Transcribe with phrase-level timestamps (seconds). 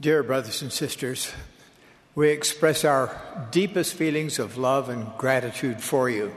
[0.00, 1.30] Dear brothers and sisters,
[2.14, 6.34] we express our deepest feelings of love and gratitude for you.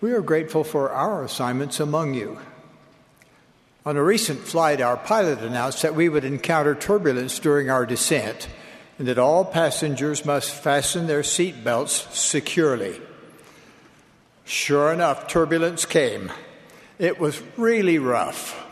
[0.00, 2.40] We are grateful for our assignments among you.
[3.86, 8.48] On a recent flight, our pilot announced that we would encounter turbulence during our descent
[8.98, 13.00] and that all passengers must fasten their seat belts securely.
[14.44, 16.32] Sure enough, turbulence came.
[16.98, 18.63] It was really rough.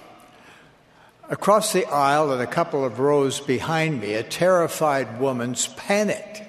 [1.33, 6.43] Across the aisle and a couple of rows behind me, a terrified woman's panicked.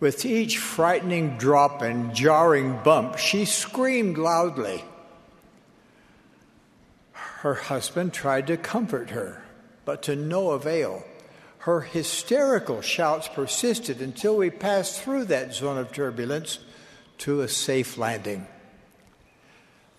[0.00, 4.82] With each frightening drop and jarring bump, she screamed loudly.
[7.12, 9.42] Her husband tried to comfort her,
[9.84, 11.04] but to no avail.
[11.58, 16.58] Her hysterical shouts persisted until we passed through that zone of turbulence
[17.18, 18.46] to a safe landing.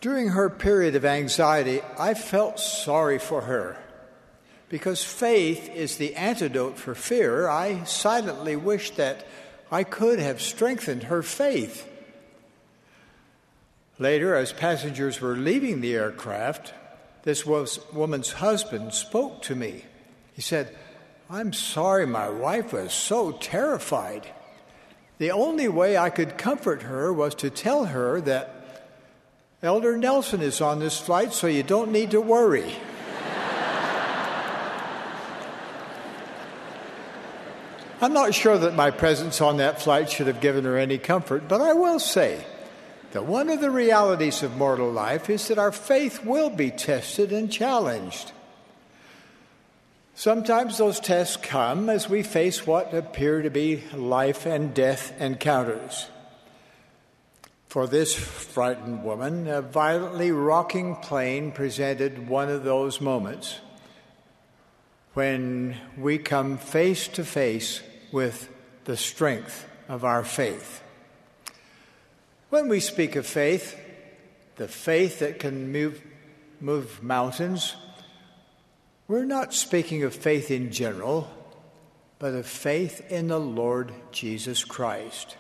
[0.02, 3.78] During her period of anxiety, I felt sorry for her.
[4.70, 9.26] Because faith is the antidote for fear, I silently wished that
[9.72, 11.90] I could have strengthened her faith.
[14.00, 16.74] Later, as passengers were leaving the aircraft,
[17.24, 19.86] this woman's husband spoke to me.
[20.34, 20.76] He said,
[21.30, 24.28] I'm sorry my wife was so terrified.
[25.18, 28.54] The only way I could comfort her was to tell her that
[29.64, 32.76] Elder Nelson is on this flight, so you don't need to worry.
[38.00, 41.48] I'm not sure that my presence on that flight should have given her any comfort,
[41.48, 42.46] but I will say
[43.12, 47.32] that one of the realities of mortal life is that our faith will be tested
[47.32, 48.34] and challenged.
[50.14, 56.08] Sometimes those tests come as we face what appear to be life and death encounters.
[57.68, 63.60] For this frightened woman, a violently rocking plane presented one of those moments
[65.14, 68.50] when we come face to face with
[68.86, 70.82] the strength of our faith.
[72.50, 73.78] When we speak of faith,
[74.56, 76.02] the faith that can move,
[76.60, 77.76] move mountains,
[79.08, 81.30] we're not speaking of faith in general,
[82.20, 85.38] but of faith in the Lord Jesus Christ.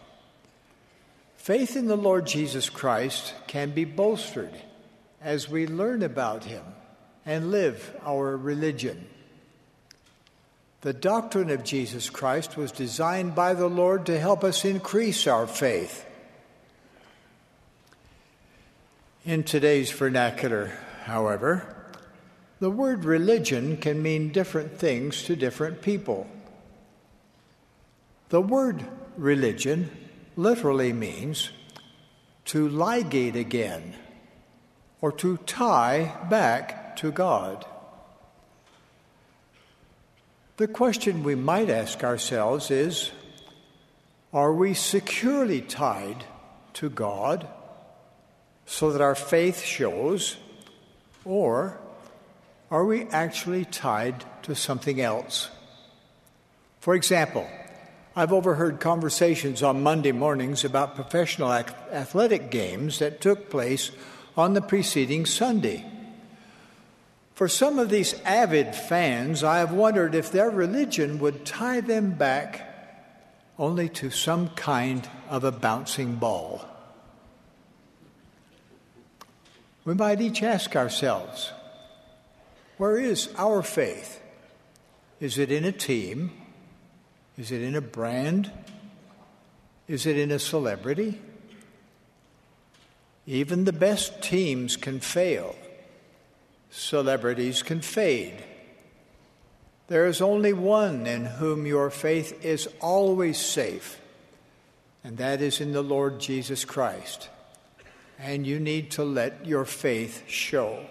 [1.36, 4.54] Faith in the Lord Jesus Christ can be bolstered
[5.22, 6.64] as we learn about him
[7.26, 9.08] and live our religion.
[10.82, 15.48] The doctrine of Jesus Christ was designed by the Lord to help us increase our
[15.48, 16.06] faith.
[19.26, 20.72] In today's vernacular,
[21.04, 21.76] however,
[22.60, 26.28] the word religion can mean different things to different people.
[28.30, 28.86] The word
[29.18, 29.90] religion
[30.36, 31.50] literally means
[32.46, 33.96] to ligate again
[35.02, 37.66] or to tie back to God.
[40.58, 43.12] The question we might ask ourselves is
[44.34, 46.26] Are we securely tied
[46.74, 47.48] to God
[48.66, 50.38] so that our faith shows,
[51.24, 51.80] or
[52.72, 55.52] are we actually tied to something else?
[56.80, 57.48] For example,
[58.16, 63.92] I've overheard conversations on Monday mornings about professional athletic games that took place
[64.36, 65.86] on the preceding Sunday.
[67.38, 72.14] For some of these avid fans, I have wondered if their religion would tie them
[72.14, 72.68] back
[73.60, 76.66] only to some kind of a bouncing ball.
[79.86, 81.52] We might each ask ourselves
[82.78, 84.20] where is our faith?
[85.20, 86.32] Is it in a team?
[87.38, 88.52] Is it in a brand?
[89.88, 91.22] Is it in a celebrity?
[93.28, 95.56] Even the best teams can fail
[96.78, 98.44] celebrities can fade.
[99.88, 104.00] There is only one in whom your faith is always safe,
[105.04, 107.30] and that is in the Lord Jesus Christ.
[108.20, 110.86] And you need to let your faith show.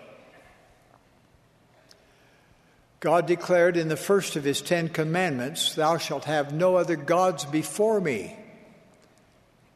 [2.98, 7.44] God declared in the first of his Ten Commandments, Thou shalt have no other gods
[7.44, 8.37] before me.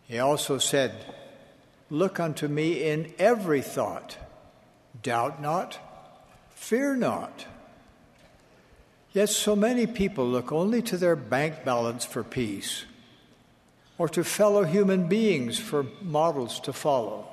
[0.09, 0.93] He also said,
[1.91, 4.17] Look unto me in every thought,
[5.03, 5.79] doubt not
[6.61, 7.47] Fear not.
[9.13, 12.85] Yet so many people look only to their bank balance for peace
[13.99, 17.27] or to fellow human beings for models to follow.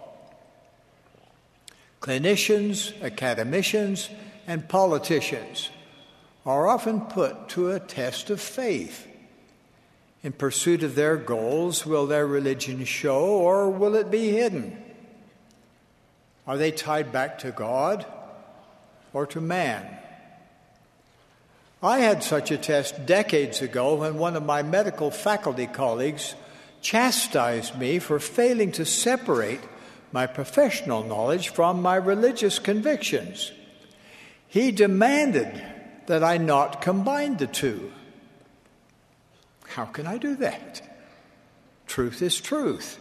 [2.01, 4.09] Clinicians, academicians,
[4.47, 5.69] and politicians
[6.45, 9.05] are often put to a test of faith.
[10.23, 14.81] In pursuit of their goals, will their religion show or will it be hidden?
[16.47, 18.05] Are they tied back to God
[19.17, 19.83] or to man.
[21.81, 26.35] I had such a test decades ago when one of my medical faculty colleagues
[26.81, 29.61] chastised me for failing to separate
[30.11, 33.51] my professional knowledge from my religious convictions.
[34.47, 35.65] He demanded
[36.05, 37.91] that I not combine the two.
[39.69, 40.99] How can I do that?
[41.87, 42.99] Truth is truth.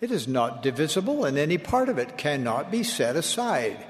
[0.00, 3.84] It is not divisible, and any part of it cannot be set aside.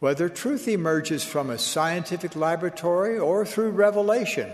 [0.00, 4.50] Whether truth emerges from a scientific laboratory or through revelation,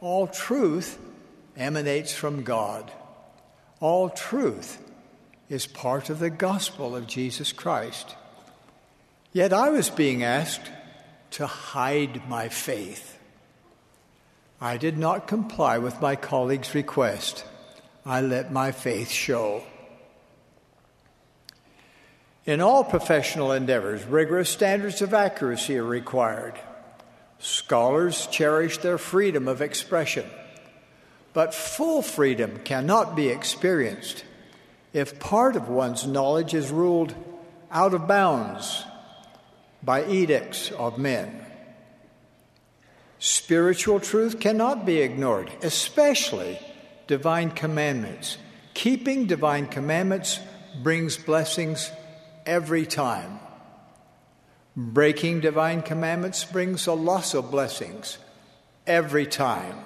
[0.00, 0.98] all truth
[1.56, 2.92] emanates from God.
[3.80, 4.80] All truth
[5.48, 8.14] is part of the gospel of Jesus Christ.
[9.32, 10.70] Yet I was being asked
[11.32, 13.18] to hide my faith.
[14.60, 17.44] I did not comply with my colleague's request.
[18.06, 19.62] I let my faith show.
[22.46, 26.54] In all professional endeavors, rigorous standards of accuracy are required.
[27.38, 30.26] Scholars cherish their freedom of expression,
[31.32, 34.24] but full freedom cannot be experienced
[34.92, 37.14] if part of one's knowledge is ruled
[37.70, 38.84] out of bounds
[39.82, 41.44] by edicts of men.
[43.18, 46.58] Spiritual truth cannot be ignored, especially
[47.06, 48.36] divine commandments.
[48.74, 50.40] Keeping divine commandments
[50.82, 51.90] brings blessings
[52.46, 53.40] every time.
[54.76, 58.18] Breaking divine commandments brings a loss of blessings
[58.86, 59.76] every time.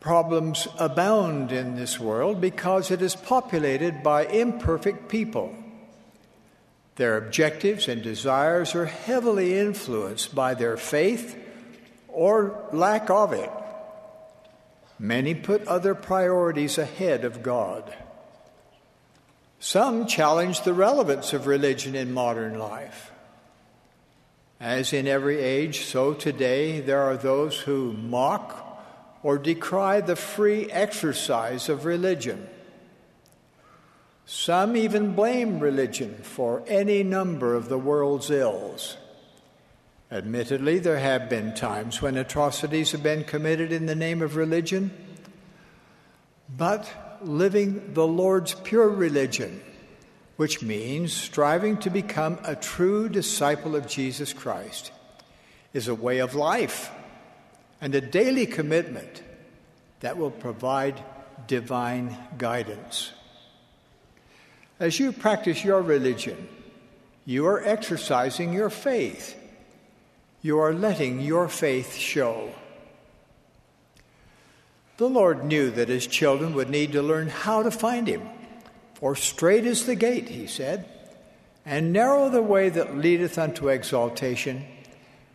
[0.00, 5.54] Problems abound in this world because it is populated by imperfect people.
[6.96, 11.36] Their objectives and desires are heavily influenced by their faith
[12.08, 13.50] or lack of it.
[14.98, 17.94] Many put other priorities ahead of God.
[19.60, 23.10] Some challenge the relevance of religion in modern life.
[24.60, 28.64] As in every age, so today there are those who mock
[29.22, 32.48] or decry the free exercise of religion.
[34.26, 38.96] Some even blame religion for any number of the world's ills.
[40.10, 44.90] Admittedly, there have been times when atrocities have been committed in the name of religion,
[46.48, 49.60] but living the Lord's pure religion,
[50.36, 54.92] which means striving to become a true disciple of Jesus Christ,
[55.72, 56.90] is a way of life
[57.80, 59.22] and a daily commitment
[60.00, 61.02] that will provide
[61.46, 63.12] divine guidance.
[64.80, 66.48] As you practice your religion,
[67.24, 69.36] you are exercising your faith
[70.40, 72.52] you are letting your faith show.
[74.98, 78.28] The Lord knew that his children would need to learn how to find him.
[78.94, 80.88] For straight is the gate, he said,
[81.64, 84.64] and narrow the way that leadeth unto exaltation,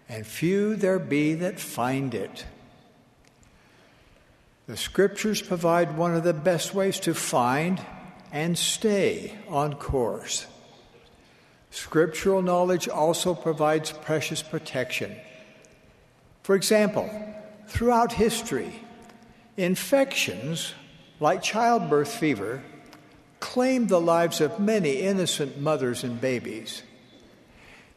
[0.10, 2.46] and few there be that find it.
[4.68, 7.82] The scriptures provide one of the best ways to find
[8.34, 10.46] and stay on course.
[11.72, 15.16] Scriptural knowledge also provides precious protection.
[16.42, 17.10] For example,
[17.68, 18.74] throughout history,
[19.58, 20.74] infections
[21.20, 22.64] like childbirth fever
[23.40, 26.84] claimed the lives of many innocent mothers and babies.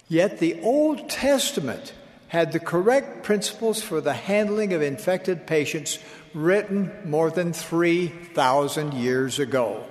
[0.08, 1.92] Yet the Old Testament
[2.28, 5.98] had the correct principles for the handling of infected patients
[6.34, 9.84] written more than 3,000 years ago.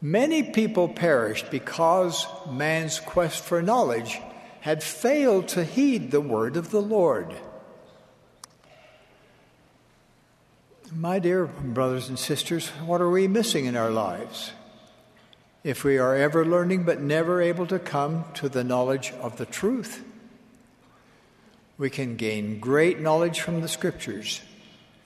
[0.00, 4.20] Many people perished because man's quest for knowledge
[4.60, 7.34] had failed to heed the word of the Lord.
[10.92, 14.52] My dear brothers and sisters, what are we missing in our lives?
[15.62, 19.46] If we are ever learning but never able to come to the knowledge of the
[19.46, 20.04] truth,
[21.78, 24.42] we can gain great knowledge from the Scriptures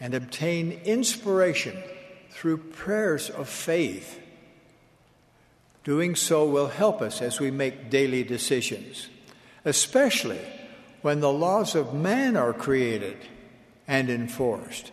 [0.00, 1.82] and obtain inspiration
[2.30, 4.20] through prayers of faith
[5.88, 9.08] Doing so will help us as we make daily decisions,
[9.64, 10.40] especially
[11.00, 13.16] when the laws of man are created
[13.87, 14.92] and enforced.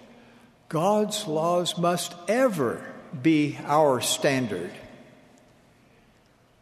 [0.70, 2.84] God's laws must ever
[3.22, 4.72] be our standard.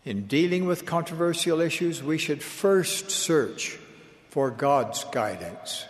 [0.05, 3.79] In dealing with controversial issues, we should first search
[4.29, 5.85] for God's guidance.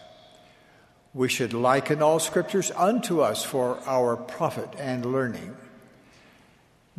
[1.13, 5.55] We should liken all scriptures unto us for our profit and learning.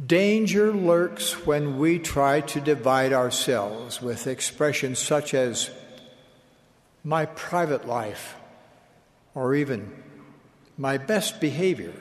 [0.05, 5.71] Danger lurks when we try to divide ourselves with expressions such as
[7.05, 8.35] my private life
[9.37, 10.04] or even
[10.77, 11.95] my best behavior.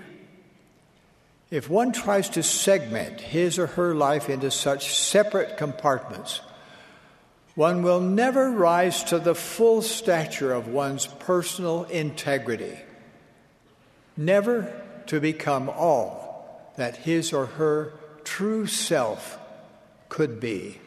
[1.52, 6.42] If one tries to segment his or her life into such separate compartments,
[7.56, 12.80] One will never rise to the full stature of one's personal integrity,
[14.18, 14.74] never
[15.08, 19.38] to become all that his or her true self
[20.10, 20.80] could be.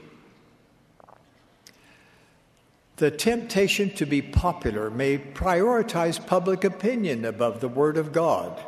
[2.96, 8.58] The temptation to be popular may prioritize public opinion above the Word of God.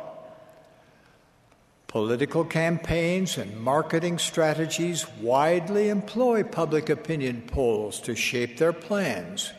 [1.87, 9.51] Political campaigns and marketing strategies widely employ public opinion polls to shape their plans.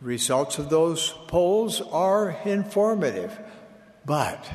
[0.00, 3.38] Results of those polls are informative,
[4.04, 4.50] but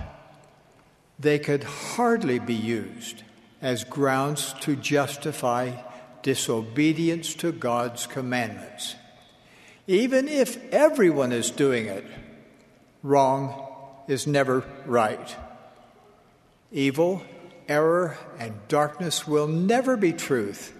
[1.18, 3.24] they could hardly be used
[3.62, 5.72] as grounds to justify
[6.22, 8.96] disobedience to God's commandments.
[9.88, 12.06] Even if everyone is doing it,
[13.04, 13.68] wrong
[14.08, 15.36] is never right.
[16.72, 17.22] Evil,
[17.68, 20.74] error, and darkness will never be truth,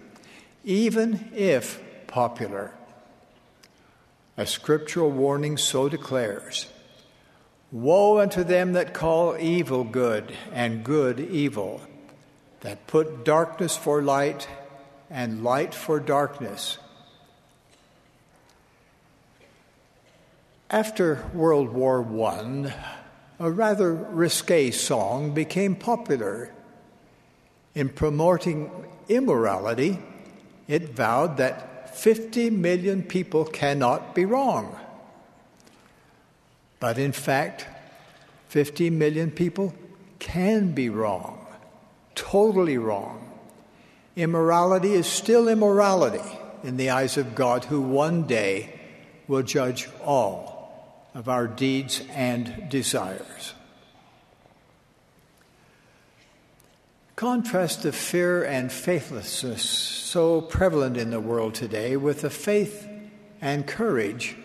[0.64, 2.72] even if popular.
[4.38, 6.68] A scriptural warning so declares
[7.72, 11.82] Woe unto them that call evil good and good evil,
[12.62, 14.48] that put darkness for light
[15.10, 16.80] and light for darkness
[20.72, 22.74] After World War I,
[23.40, 26.52] a rather risque song became popular.
[27.76, 28.72] In promoting
[29.08, 30.00] immorality,
[30.68, 34.76] it vowed that 50 million people cannot be wrong.
[36.80, 37.68] But in fact,
[38.50, 39.76] 50 million people
[40.18, 41.46] can be wrong,
[42.16, 43.22] totally wrong.
[44.16, 46.28] Immorality is still immorality
[46.64, 48.80] in the eyes of God, who one day
[49.28, 50.55] will judge all
[51.16, 53.54] of our deeds and desires.
[57.16, 62.86] Contrast the fear and faithlessness so prevalent in the world today with the faith
[63.40, 64.36] and courage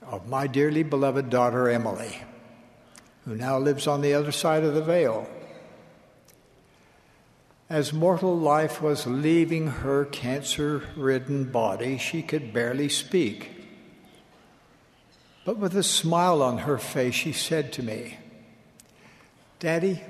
[0.00, 2.22] of my dearly beloved daughter Emily,
[3.26, 5.28] who now lives on the other side of the veil.
[7.68, 13.53] As mortal life was leaving her cancer ridden body, she could barely speak.
[15.44, 18.18] But with a smile on her face, she said to me,
[19.58, 20.02] Daddy,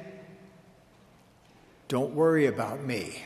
[1.89, 3.23] don't worry about me.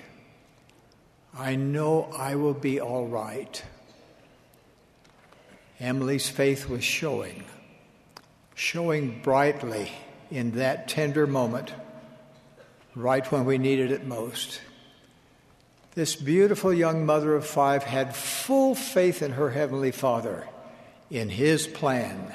[1.36, 3.62] I know I will be all right.
[5.78, 7.44] Emily's faith was showing,
[8.54, 9.92] showing brightly
[10.30, 11.72] in that tender moment,
[12.96, 14.60] right when we needed it most.
[15.94, 20.48] This beautiful young mother of five had full faith in her Heavenly Father
[21.10, 22.34] in His plan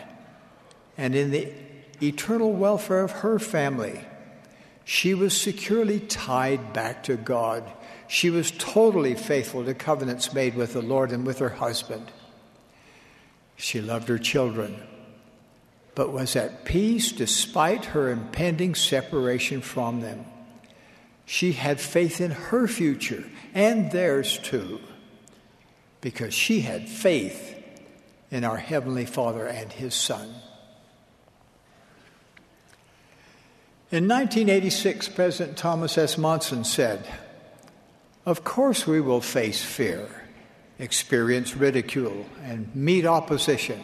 [0.98, 1.52] and in the
[2.02, 4.02] eternal welfare of her family.
[4.86, 7.64] She was securely tied back to God.
[8.08, 12.12] She was totally faithful to covenants made with the Lord and with her husband.
[13.56, 14.82] She loved her children,
[15.96, 20.26] but was at peace despite her impending separation from them.
[21.26, 24.82] She had faith in her future and theirs too,
[26.02, 27.63] because she had faith
[28.34, 30.28] in our Heavenly Father and His Son.
[33.92, 36.18] In 1986, President Thomas S.
[36.18, 37.08] Monson said,
[38.26, 40.10] Of course, we will face fear,
[40.80, 43.84] experience ridicule, and meet opposition.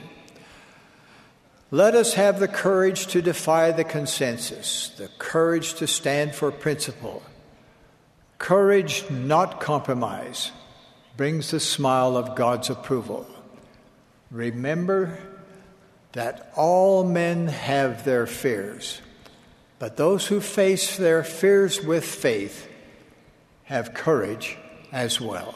[1.70, 7.22] Let us have the courage to defy the consensus, the courage to stand for principle.
[8.40, 10.52] Courage, not compromise,
[11.16, 13.28] brings the smile of God's approval.
[14.32, 15.18] Remember
[16.12, 19.02] that all men have their fears,
[19.80, 22.68] but those who face their fears with faith
[23.64, 24.58] have courage
[24.92, 25.56] as well.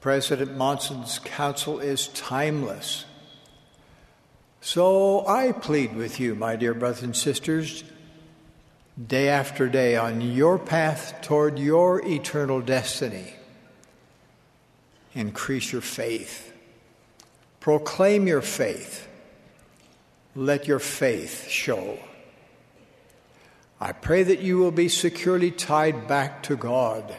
[0.00, 3.04] President Monson's counsel is timeless.
[4.60, 7.84] So I plead with you, my dear brothers and sisters,
[9.02, 13.34] day after day on your path toward your eternal destiny
[15.14, 16.52] increase your faith.
[17.60, 19.08] Proclaim your faith.
[20.34, 21.98] Let your faith show.
[23.80, 27.14] I pray that you will be securely tied back to God,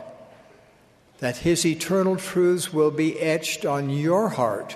[1.20, 4.76] that His eternal truths will be etched on your heart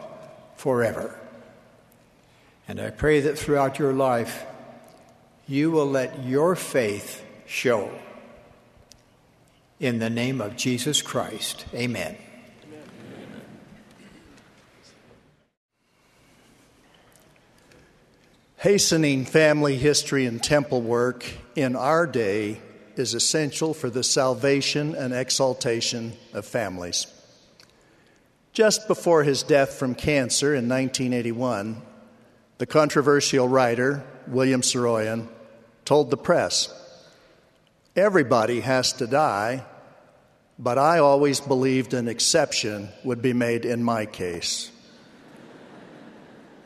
[0.56, 1.20] forever.
[2.68, 4.46] And I pray that throughout your life,
[5.48, 7.92] you will let your faith show.
[9.80, 12.16] In the name of Jesus Christ, amen.
[18.60, 21.26] Hastening family history and temple work
[21.56, 22.60] in our day
[22.98, 27.08] is essential for the salvation and exaltation of families.
[28.52, 31.82] Just before his death from cancer in 1981,
[32.58, 35.30] the controversial writer, William Saroyan,
[35.86, 36.68] told the press
[37.96, 39.64] Everybody has to die,
[40.58, 44.70] but I always believed an exception would be made in my case.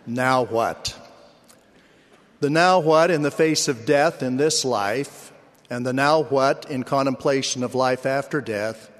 [0.07, 0.97] now what?
[2.43, 5.31] The now what in the face of death in this life,
[5.69, 8.91] and the now what in contemplation of life after death,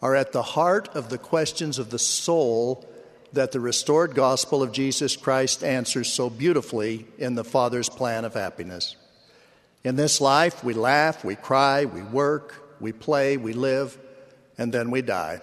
[0.00, 2.88] are at the heart of the questions of the soul
[3.32, 8.34] that the restored gospel of Jesus Christ answers so beautifully in the Father's plan of
[8.34, 8.94] happiness.
[9.82, 13.98] In this life, we laugh, we cry, we work, we play, we live,
[14.58, 15.40] and then we die.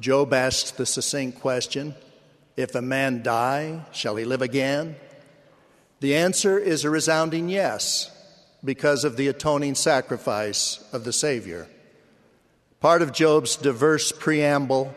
[0.00, 1.94] Job asks the succinct question
[2.56, 4.96] If a man die, shall he live again?
[6.04, 8.10] The answer is a resounding yes,
[8.62, 11.66] because of the atoning sacrifice of the Savior.
[12.78, 14.94] Part of Job's diverse preamble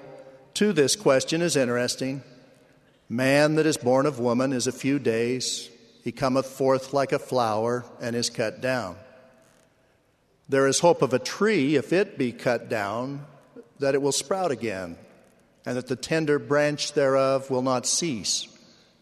[0.56, 2.24] to this question is interesting.
[3.08, 5.70] Man that is born of woman is a few days,
[6.04, 8.98] he cometh forth like a flower and is cut down.
[10.50, 13.26] There is hope of a tree, if it be cut down,
[13.80, 14.98] that it will sprout again,
[15.66, 18.50] and that the tender branch thereof will not cease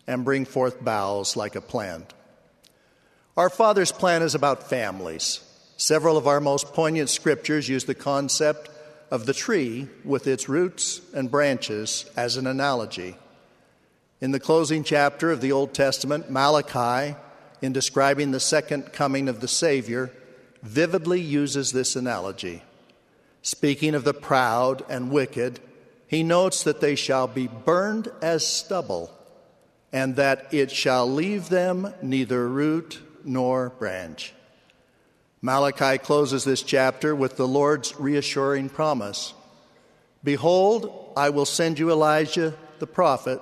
[0.07, 2.13] and bring forth boughs like a plant.
[3.37, 5.41] Our Father's plan is about families.
[5.77, 8.69] Several of our most poignant scriptures use the concept
[9.11, 13.15] of the tree with its roots and branches as an analogy.
[14.21, 17.15] In the closing chapter of the Old Testament, Malachi,
[17.61, 20.11] in describing the second coming of the Savior,
[20.63, 22.63] vividly uses this analogy.
[23.41, 25.59] Speaking of the proud and wicked,
[26.07, 29.11] he notes that they shall be burned as stubble
[29.95, 34.33] and that it shall leave them neither root nor branch.
[35.41, 39.33] Malachi closes this chapter with the Lord's reassuring promise
[40.21, 43.39] Behold, I will send you Elijah the prophet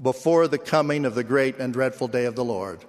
[0.00, 2.84] before the coming of the great and dreadful day of the Lord.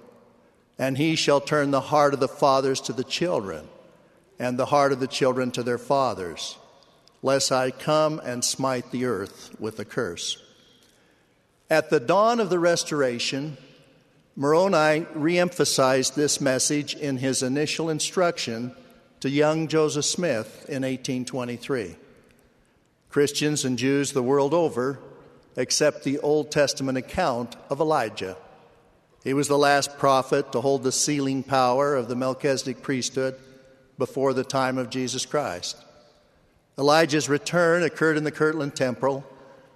[0.78, 3.66] And he shall turn the heart of the fathers to the children,
[4.38, 6.58] and the heart of the children to their fathers,
[7.22, 10.36] lest I come and smite the earth with a curse.
[11.70, 13.56] At the dawn of the restoration,
[14.34, 18.74] Moroni reemphasized this message in his initial instruction
[19.20, 21.94] to young Joseph Smith in 1823.
[23.08, 24.98] Christians and Jews the world over
[25.56, 28.36] accept the Old Testament account of Elijah.
[29.22, 33.36] He was the last prophet to hold the sealing power of the Melchizedek priesthood
[33.96, 35.76] before the time of Jesus Christ.
[36.76, 39.24] Elijah's return occurred in the Kirtland Temple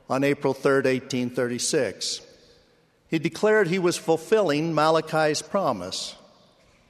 [0.08, 2.20] on April 3, 1836.
[3.08, 6.16] He declared he was fulfilling Malachi's promise.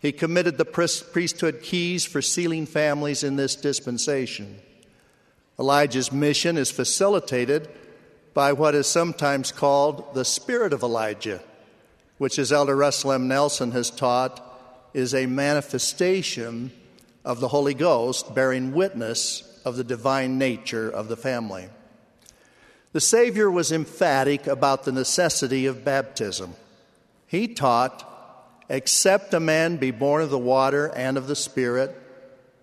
[0.01, 4.61] He committed the priesthood keys for sealing families in this dispensation.
[5.59, 7.69] Elijah's mission is facilitated
[8.35, 11.41] by what is sometimes called the spirit of Elijah,
[12.19, 13.29] which, as Elder Russell M.
[13.29, 14.41] Nelson has taught,
[14.93, 16.73] is a manifestation
[17.25, 21.69] of the Holy Ghost bearing witness of the divine nature of the family.
[22.95, 26.55] The Savior was emphatic about the necessity of baptism.
[27.27, 28.09] He taught,
[28.69, 31.91] Except a man be born of the water and of the Spirit,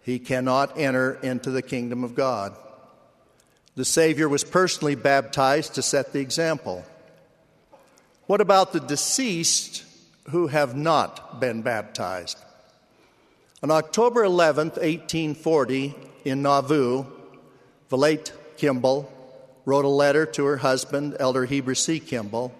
[0.04, 2.56] he cannot enter into the kingdom of God.
[3.76, 6.86] The Savior was personally baptized to set the example.
[8.26, 9.84] What about the deceased
[10.30, 12.38] who have not been baptized?
[13.62, 17.06] On October 11, 1840, in Nauvoo,
[17.92, 19.12] Vilate Kimball
[19.72, 22.02] wrote a letter to her husband, Elder Heber C.
[22.02, 22.54] Kimball,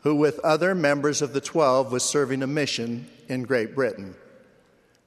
[0.00, 4.16] who, with other members of the Twelve, was serving a mission in Great Britain.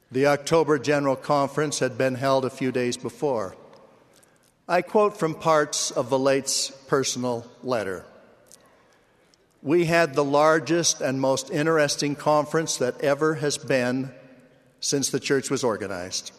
[0.10, 3.58] The October General Conference had been held a few days before.
[4.70, 8.06] I quote from parts of Vilate's personal letter.
[9.62, 14.13] We had the largest and most interesting conference that ever has been
[14.80, 16.32] since the church was organized.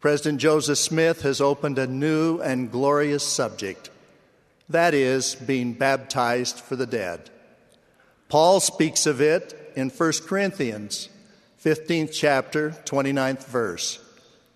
[0.00, 3.90] President Joseph Smith has opened a new and glorious subject
[4.68, 7.30] that is, being baptized for the dead.
[8.28, 11.08] Paul speaks of it in 1 Corinthians
[11.64, 13.98] 15th chapter, 29th verse.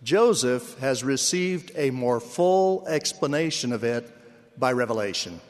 [0.05, 4.11] Joseph has received a more full explanation of it
[4.59, 5.41] by revelation.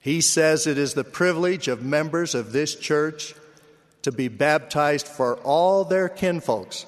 [0.00, 3.34] He says it is the privilege of members of this church
[4.02, 6.86] to be baptized for all their kinfolks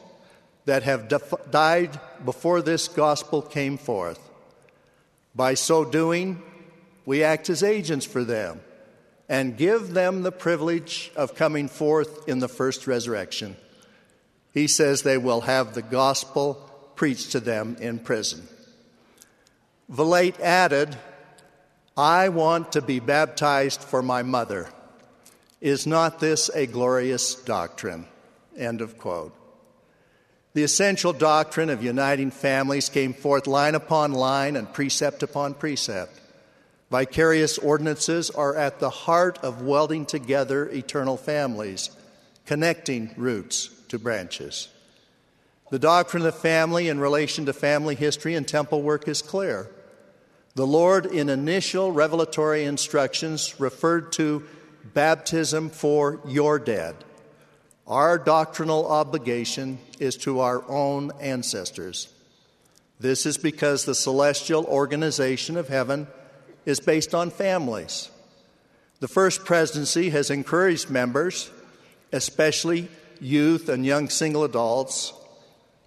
[0.64, 4.20] that have def- died before this gospel came forth.
[5.34, 6.42] By so doing,
[7.04, 8.60] we act as agents for them
[9.28, 13.56] and give them the privilege of coming forth in the first resurrection.
[14.52, 16.54] He says they will have the gospel
[16.94, 18.46] preached to them in prison.
[19.90, 20.96] Vilate added,
[21.96, 24.68] I want to be baptized for my mother.
[25.60, 28.06] Is not this a glorious doctrine?
[28.56, 29.34] End of quote.
[30.54, 36.20] The essential doctrine of uniting families came forth line upon line and precept upon precept.
[36.92, 41.90] Vicarious ordinances are at the heart of welding together eternal families,
[42.46, 44.68] connecting roots to branches.
[45.70, 49.68] The doctrine of family in relation to family history and temple work is clear.
[50.54, 54.44] The Lord, in initial revelatory instructions, referred to
[54.92, 56.94] baptism for your dead.
[57.86, 62.08] Our doctrinal obligation is to our own ancestors.
[62.98, 66.06] This is because the celestial organization of heaven
[66.64, 68.10] is based on families.
[69.00, 71.50] The First Presidency has encouraged members,
[72.10, 72.88] especially
[73.20, 75.12] youth and young single adults,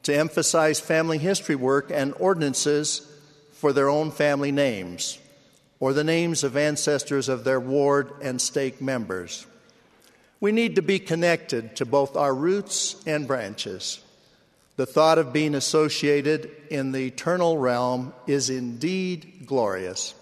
[0.03, 3.11] to emphasize family history work and ordinances
[3.53, 5.17] for their own family names
[5.79, 9.47] or the names of ancestors of their ward and stake members.
[10.39, 13.99] We need to be connected to both our roots and branches.
[14.75, 20.13] The thought of being associated in the eternal realm is indeed glorious.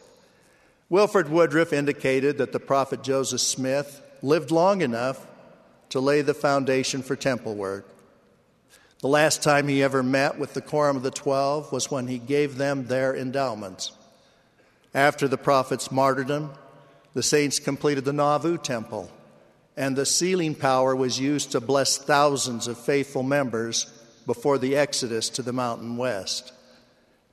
[0.90, 5.28] Wilford Woodruff indicated that the prophet Joseph Smith lived long enough
[5.90, 7.86] to lay the foundation for temple work.
[9.00, 12.18] The last time he ever met with the Quorum of the Twelve was when he
[12.18, 13.92] gave them their endowments.
[14.94, 16.54] After the prophet's martyrdom,
[17.14, 19.12] the saints completed the Nauvoo temple,
[19.78, 23.92] and the sealing power was used to bless thousands of faithful members
[24.26, 26.54] before the exodus to the mountain west.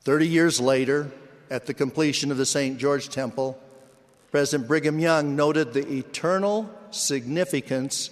[0.02, 1.10] Thirty years later,
[1.50, 2.78] at the completion of the St.
[2.78, 3.58] George Temple,
[4.30, 8.10] President Brigham Young noted the eternal significance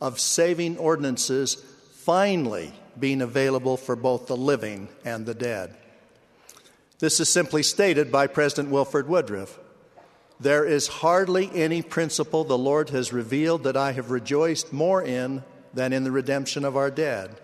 [0.00, 1.54] of saving ordinances
[1.92, 5.74] finally being available for both the living and the dead.
[6.98, 9.58] This is simply stated by President Wilford Woodruff.
[10.40, 15.42] There is hardly any principle the Lord has revealed that I have rejoiced more in
[15.74, 17.40] than in the redemption of our dead.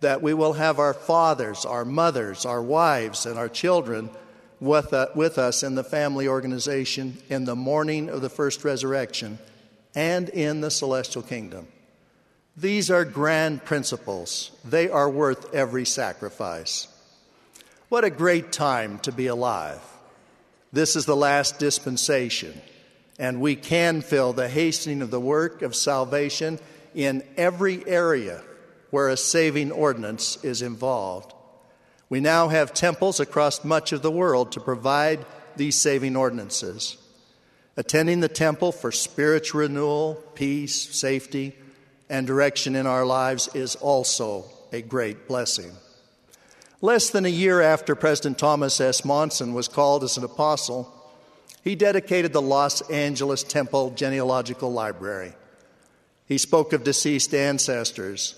[0.00, 4.10] That we will have our fathers, our mothers, our wives, and our children
[4.60, 9.38] with, uh, with us in the family organization in the morning of the first resurrection
[9.94, 11.66] and in the celestial kingdom.
[12.56, 14.50] These are grand principles.
[14.64, 16.88] They are worth every sacrifice.
[17.88, 19.80] What a great time to be alive.
[20.72, 22.58] This is the last dispensation,
[23.18, 26.58] and we can feel the hastening of the work of salvation
[26.94, 28.42] in every area
[28.90, 31.34] where a saving ordinance is involved.
[32.08, 35.24] We now have temples across much of the world to provide
[35.56, 36.96] these saving ordinances.
[37.76, 41.54] Attending the temple for spiritual renewal, peace, safety,
[42.08, 45.72] and direction in our lives is also a great blessing.
[46.84, 49.04] Less than a year after President Thomas S.
[49.04, 50.92] Monson was called as an apostle,
[51.62, 55.32] he dedicated the Los Angeles Temple Genealogical Library.
[56.26, 58.34] He spoke of deceased ancestors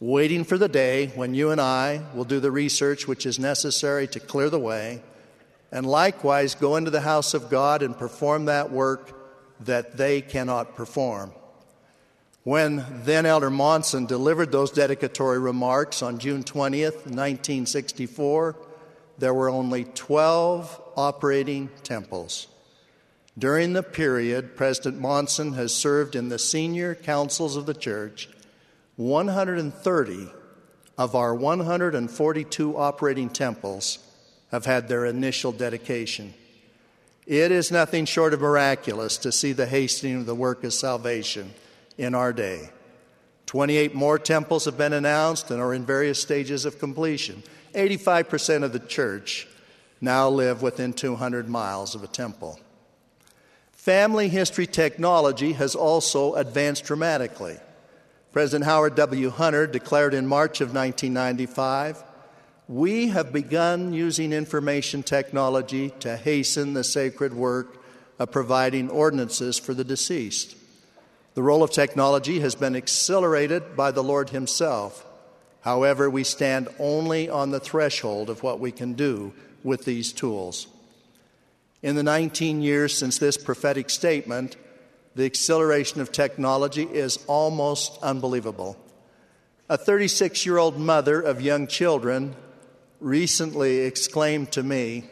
[0.00, 4.08] waiting for the day when you and I will do the research which is necessary
[4.08, 5.00] to clear the way,
[5.70, 9.12] and likewise go into the house of God and perform that work
[9.60, 11.32] that they cannot perform.
[12.44, 18.54] When then Elder Monson delivered those dedicatory remarks on June 20th, 1964,
[19.16, 22.46] there were only 12 operating temples.
[23.38, 28.28] During the period, President Monson has served in the senior councils of the church
[28.96, 30.28] 130
[30.98, 33.98] of our 142 operating temples
[34.50, 36.34] have had their initial dedication.
[37.26, 41.54] It is nothing short of miraculous to see the hastening of the work of salvation
[41.98, 42.70] in our day.
[43.46, 47.42] 28 more temples have been announced and are in various stages of completion.
[47.74, 49.46] 85% of the church
[50.00, 52.58] now live within 200 miles of a temple.
[53.72, 57.58] Family history technology has also advanced dramatically.
[58.32, 59.30] President Howard W.
[59.30, 62.02] Hunter declared in March of 1995
[62.66, 67.84] We have begun using information technology to hasten the sacred work
[68.18, 70.56] of providing ordinances for the deceased.
[71.34, 75.04] The role of technology has been accelerated by the Lord Himself.
[75.62, 79.32] However, we stand only on the threshold of what we can do
[79.64, 80.68] with these tools.
[81.82, 84.56] In the 19 years since this prophetic statement,
[85.16, 88.76] the acceleration of technology is almost unbelievable.
[89.68, 92.36] A 36 year old mother of young children
[93.00, 95.04] recently exclaimed to me,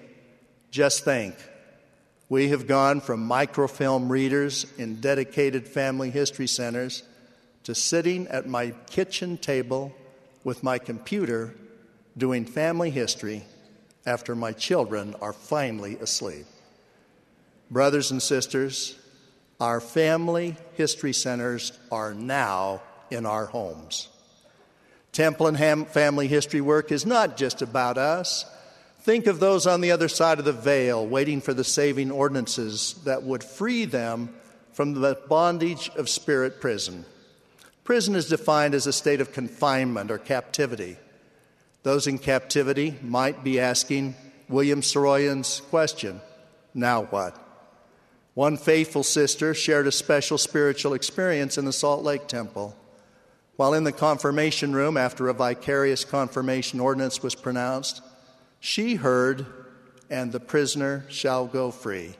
[0.71, 1.35] Just think,
[2.33, 7.03] we have gone from microfilm readers in dedicated family history centers
[7.63, 9.95] to sitting at my kitchen table
[10.43, 11.55] with my computer
[12.17, 13.43] doing family history
[14.07, 16.47] after my children are finally asleep.
[17.71, 18.99] Brothers and sisters,
[19.61, 24.09] our family history centers are now in our homes.
[25.13, 28.47] Temple and ham- family history work is not just about us.
[29.03, 32.95] Think of those on the other side of the veil waiting for the saving ordinances
[33.05, 34.33] that would free them
[34.73, 37.05] from the bondage of spirit prison.
[37.83, 40.99] Prison is defined as a state of confinement or captivity.
[41.83, 44.15] Those in captivity might be asking
[44.49, 46.21] William Saroyan's question
[46.75, 47.37] now what?
[48.35, 52.77] One faithful sister shared a special spiritual experience in the Salt Lake Temple.
[53.57, 58.01] While in the confirmation room after a vicarious confirmation ordinance was pronounced,
[58.65, 59.45] she heard,
[60.09, 62.15] and the prisoner shall go free.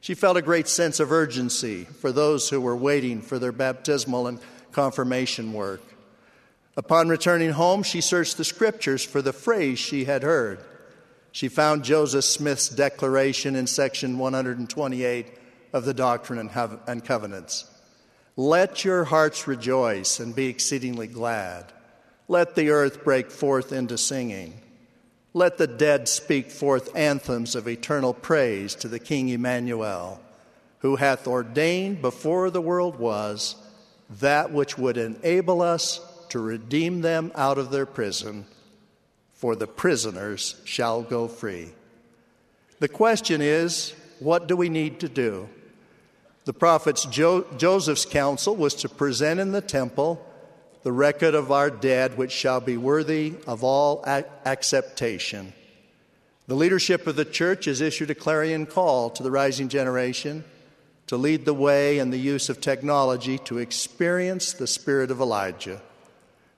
[0.00, 4.28] She felt a great sense of urgency for those who were waiting for their baptismal
[4.28, 4.40] and
[4.72, 5.82] confirmation work.
[6.74, 10.58] Upon returning home, she searched the scriptures for the phrase she had heard.
[11.32, 15.26] She found Joseph Smith's declaration in section 128
[15.74, 16.50] of the Doctrine
[16.86, 17.70] and Covenants.
[18.36, 21.66] Let your hearts rejoice and be exceedingly glad.
[22.26, 24.58] Let the earth break forth into singing.
[25.34, 30.20] Let the dead speak forth anthems of eternal praise to the King Immanuel,
[30.80, 33.56] who hath ordained before the world was
[34.20, 38.46] that which would enable us to redeem them out of their prison,
[39.32, 41.70] for the prisoners shall go free.
[42.80, 45.48] The question is what do we need to do?
[46.44, 50.24] The prophet's jo- Joseph's counsel was to present in the temple
[50.82, 55.52] the record of our dead, which shall be worthy of all acceptation.
[56.48, 60.44] The leadership of the church has issued a clarion call to the rising generation
[61.06, 65.80] to lead the way in the use of technology to experience the spirit of Elijah,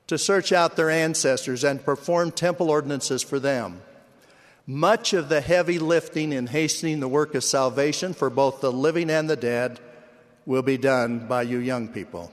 [0.07, 3.83] to search out their ancestors and perform temple ordinances for them.
[4.67, 9.11] Much of the heavy lifting in hastening the work of salvation for both the living
[9.11, 9.79] and the dead
[10.47, 12.33] will be done by you young people.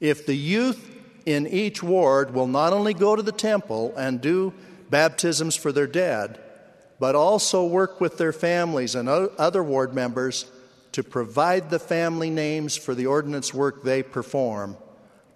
[0.00, 0.90] If the youth
[1.26, 4.54] in each ward will not only go to the temple and do
[4.88, 6.40] baptisms for their dead,
[6.98, 10.50] but also work with their families and other ward members
[10.92, 14.76] to provide the family names for the ordinance work they perform,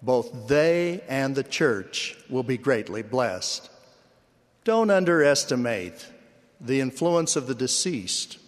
[0.01, 3.69] both they and the church will be greatly blessed.
[4.63, 6.07] Don't underestimate
[6.59, 8.39] the influence of the deceased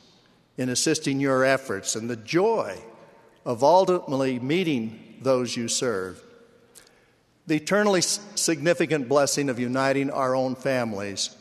[0.57, 2.77] in assisting your efforts and the joy
[3.45, 6.23] of ultimately meeting those you serve.
[7.47, 11.35] The eternally significant blessing of uniting our own families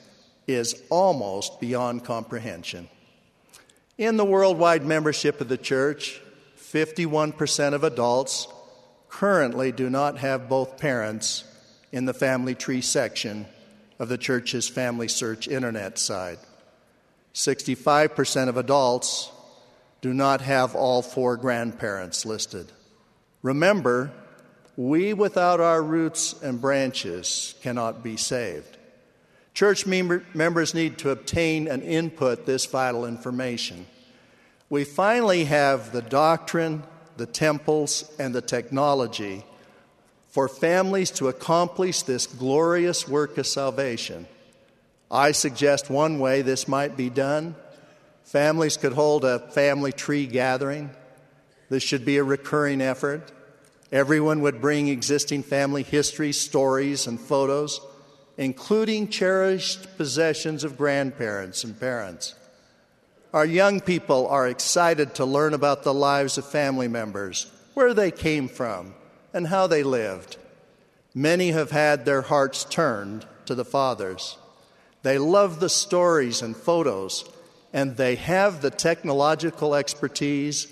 [0.49, 2.88] is almost beyond comprehension.
[3.96, 6.20] In the worldwide membership of the church,
[6.59, 8.49] 51% of adults
[9.09, 11.44] currently do not have both parents
[11.92, 13.46] in the family tree section
[14.01, 16.40] of the church's Family Search internet site.
[17.35, 19.31] 65% of adults
[20.01, 22.72] do not have all four grandparents listed.
[23.42, 24.11] Remember,
[24.77, 28.77] we without our roots and branches cannot be saved.
[29.55, 33.87] Church member, members need to obtain and input this vital information.
[34.68, 36.83] We finally have the doctrine,
[37.16, 39.44] the temples, and the technology
[40.29, 44.27] for families to accomplish this glorious work of salvation.
[45.11, 47.55] I suggest one way this might be done.
[48.25, 50.90] Families could hold a family tree gathering.
[51.68, 53.31] This should be a recurring effort.
[53.92, 57.81] Everyone would bring existing family history, stories, and photos
[58.37, 62.35] including cherished possessions of grandparents and parents.
[63.33, 68.11] Our young people are excited to learn about the lives of family members, where they
[68.11, 68.94] came from,
[69.33, 70.37] and how they lived.
[71.14, 74.37] Many have had their hearts turned to the fathers.
[75.02, 77.24] They love the stories and photos,
[77.72, 80.66] and they have the technological expertise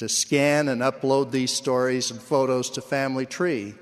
[0.00, 3.74] to scan and upload these stories and photos to Family Tree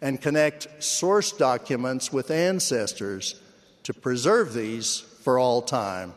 [0.00, 3.38] and connect source documents with ancestors
[3.82, 6.14] to preserve these for all time.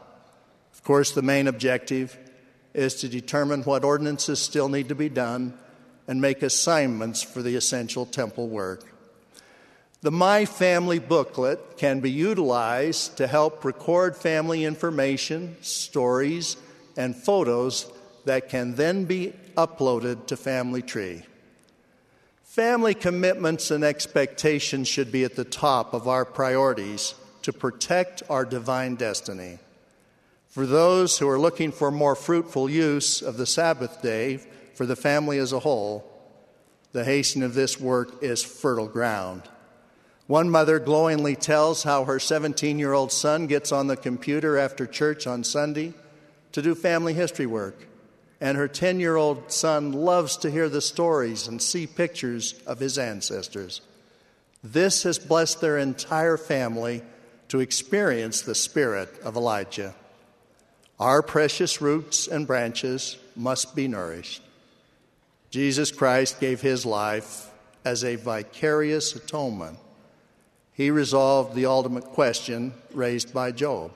[0.74, 2.18] Of course, the main objective
[2.74, 5.54] is to determine what ordinances still need to be done
[6.08, 8.86] and make assignments for the essential temple work.
[10.00, 16.56] The My Family booklet can be utilized to help record family information, stories,
[16.96, 17.92] and photos
[18.26, 21.24] that can then be uploaded to Family Tree.
[22.44, 28.46] Family commitments and expectations should be at the top of our priorities to protect our
[28.46, 29.60] divine destiny.
[30.50, 34.38] For those who are looking for more fruitful use of the Sabbath day
[34.74, 36.10] for the family as a whole,
[36.94, 39.42] the hastening of this work is fertile ground.
[40.28, 44.88] One mother glowingly tells how her 17 year old son gets on the computer after
[44.88, 45.94] church on Sunday
[46.54, 47.86] to do family history work.
[48.42, 52.80] And her 10 year old son loves to hear the stories and see pictures of
[52.80, 53.82] his ancestors.
[54.64, 57.02] This has blessed their entire family
[57.50, 59.94] to experience the spirit of Elijah.
[61.00, 64.42] Our precious roots and branches must be nourished.
[65.52, 67.50] Jesus Christ gave his life
[67.84, 69.78] as a vicarious atonement
[70.76, 73.92] he resolved the ultimate question raised by Job.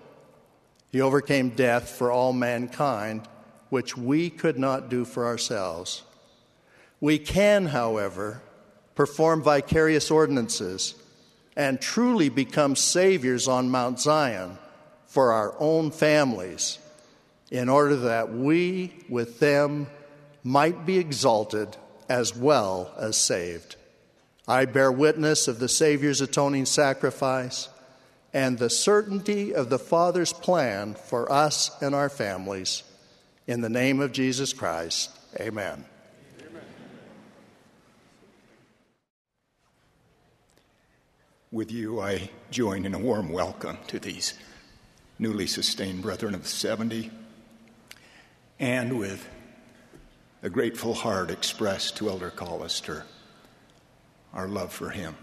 [0.93, 3.27] He overcame death for all mankind,
[3.69, 6.03] which we could not do for ourselves.
[6.99, 8.41] We can, however,
[8.95, 10.95] perform vicarious ordinances
[11.55, 14.57] and truly become saviors on Mount Zion
[15.07, 16.77] for our own families
[17.51, 19.87] in order that we with them
[20.43, 21.75] might be exalted
[22.07, 23.75] as well as saved.
[24.47, 27.69] I bear witness of the Savior's atoning sacrifice
[28.33, 32.83] and the certainty of the Father's plan for us and our families.
[33.49, 35.09] In the name of Jesus Christ,
[35.39, 35.83] amen.
[41.51, 44.35] With you, I join in a warm welcome to these
[45.17, 47.09] newly sustained brethren of 70,
[48.59, 49.27] and with
[50.43, 53.01] a grateful heart expressed to Elder Collister
[54.31, 55.15] our love for Him.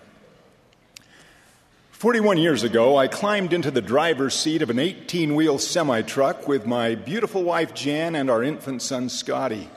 [1.97, 6.47] 41 years ago, I climbed into the driver's seat of an 18 wheel semi truck
[6.47, 9.71] with my beautiful wife Jan and our infant son Scotty.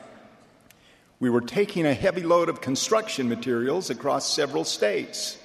[1.21, 5.37] We were taking a heavy load of construction materials across several states.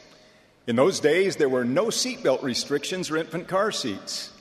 [0.66, 4.32] In those days, there were no seatbelt restrictions or infant car seats.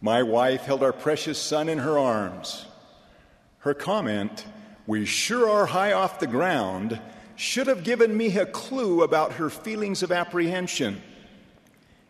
[0.00, 2.66] My wife held our precious son in her arms.
[3.58, 4.46] Her comment,
[4.86, 7.00] We sure are high off the ground,
[7.34, 11.02] should have given me a clue about her feelings of apprehension.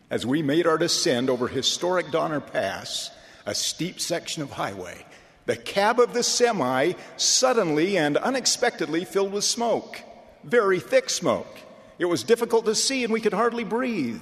[0.09, 3.09] As we made our descent over historic Donner Pass,
[3.45, 5.05] a steep section of highway,
[5.47, 10.01] the cab of the semi suddenly and unexpectedly filled with smoke,
[10.43, 11.59] very thick smoke.
[11.97, 14.21] It was difficult to see and we could hardly breathe.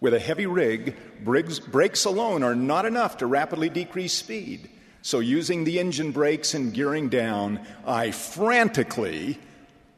[0.00, 4.70] With a heavy rig, brakes alone are not enough to rapidly decrease speed.
[5.02, 9.38] So, using the engine brakes and gearing down, I frantically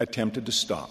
[0.01, 0.91] attempted to stop.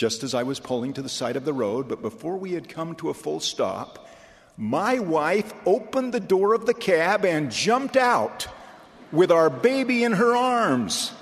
[0.00, 2.70] Just as I was pulling to the side of the road, but before we had
[2.70, 4.08] come to a full stop,
[4.56, 8.46] my wife opened the door of the cab and jumped out
[9.12, 11.12] with our baby in her arms.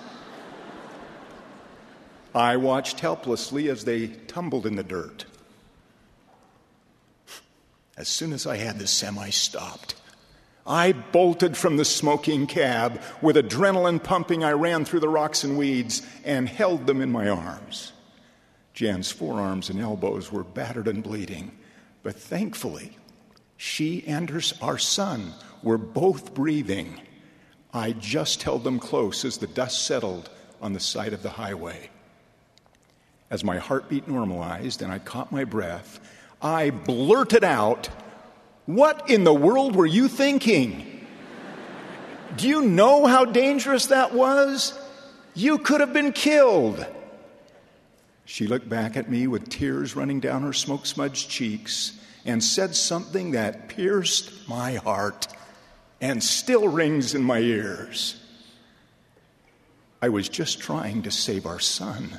[2.33, 5.25] I watched helplessly as they tumbled in the dirt.
[7.97, 9.97] As soon as I had the semi stopped,
[10.65, 13.03] I bolted from the smoking cab.
[13.23, 17.29] With adrenaline pumping, I ran through the rocks and weeds and held them in my
[17.29, 17.93] arms.
[18.79, 21.51] Jan's forearms and elbows were battered and bleeding,
[22.05, 22.97] but thankfully,
[23.57, 25.33] she and her, our son
[25.65, 27.01] were both breathing.
[27.75, 30.31] I just held them close as the dust settled
[30.63, 31.91] on the side of the highway.
[33.33, 35.99] As my heartbeat normalized and I caught my breath,
[36.41, 37.89] I blurted out,
[38.67, 41.05] what in the world were you thinking?
[42.37, 44.79] Do you know how dangerous that was?
[45.35, 46.87] You could have been killed.
[48.29, 52.77] She looked back at me with tears running down her smoke smudged cheeks and said
[52.77, 55.29] something that pierced my heart
[55.99, 58.23] and still rings in my ears.
[60.03, 62.19] I was just trying to save our son.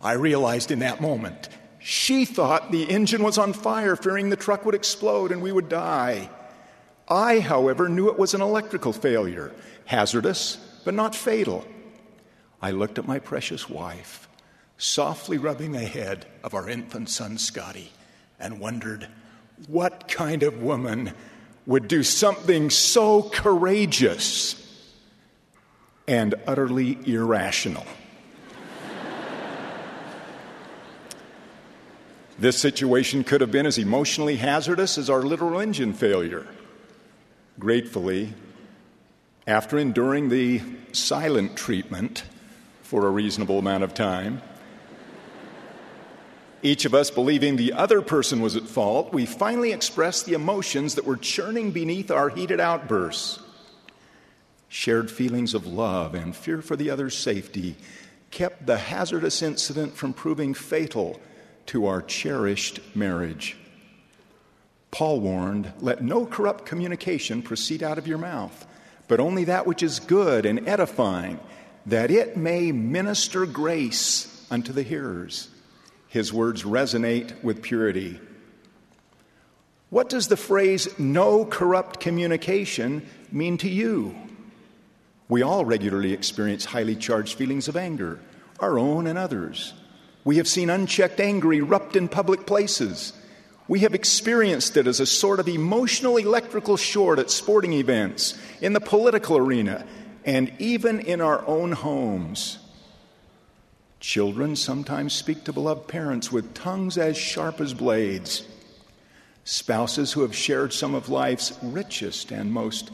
[0.00, 4.64] I realized in that moment she thought the engine was on fire, fearing the truck
[4.64, 6.30] would explode and we would die.
[7.10, 9.52] I, however, knew it was an electrical failure,
[9.84, 11.66] hazardous, but not fatal.
[12.60, 14.28] I looked at my precious wife,
[14.78, 17.92] softly rubbing the head of our infant son, Scotty,
[18.38, 19.08] and wondered
[19.68, 21.12] what kind of woman
[21.66, 24.62] would do something so courageous
[26.06, 27.86] and utterly irrational.
[32.38, 36.46] This situation could have been as emotionally hazardous as our literal engine failure.
[37.58, 38.34] Gratefully,
[39.46, 40.60] after enduring the
[40.92, 42.24] silent treatment
[42.86, 44.40] for a reasonable amount of time,
[46.62, 50.94] each of us believing the other person was at fault, we finally expressed the emotions
[50.94, 53.40] that were churning beneath our heated outbursts.
[54.68, 57.76] Shared feelings of love and fear for the other's safety
[58.30, 61.20] kept the hazardous incident from proving fatal
[61.66, 63.56] to our cherished marriage.
[64.90, 68.66] Paul warned, Let no corrupt communication proceed out of your mouth,
[69.08, 71.38] but only that which is good and edifying,
[71.86, 75.48] that it may minister grace unto the hearers.
[76.08, 78.20] His words resonate with purity.
[79.90, 84.16] What does the phrase no corrupt communication mean to you?
[85.28, 88.20] We all regularly experience highly charged feelings of anger,
[88.60, 89.74] our own and others.
[90.24, 93.12] We have seen unchecked anger erupt in public places.
[93.68, 98.72] We have experienced it as a sort of emotional electrical short at sporting events, in
[98.72, 99.84] the political arena,
[100.26, 102.58] and even in our own homes.
[104.00, 108.46] Children sometimes speak to beloved parents with tongues as sharp as blades.
[109.44, 112.90] Spouses who have shared some of life's richest and most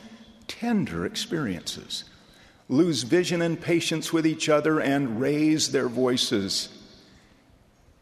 [0.47, 2.05] tender experiences
[2.69, 6.69] lose vision and patience with each other and raise their voices.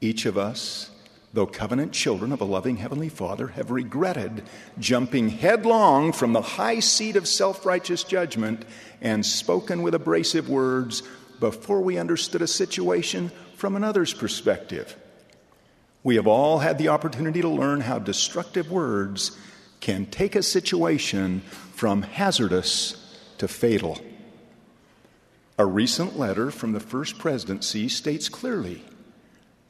[0.01, 0.90] Each of us,
[1.33, 4.43] though covenant children of a loving Heavenly Father, have regretted
[4.79, 8.65] jumping headlong from the high seat of self righteous judgment
[9.01, 11.03] and spoken with abrasive words
[11.39, 14.97] before we understood a situation from another's perspective.
[16.03, 19.37] We have all had the opportunity to learn how destructive words
[19.81, 21.41] can take a situation
[21.75, 22.97] from hazardous
[23.39, 23.99] to fatal.
[25.59, 28.83] A recent letter from the First Presidency states clearly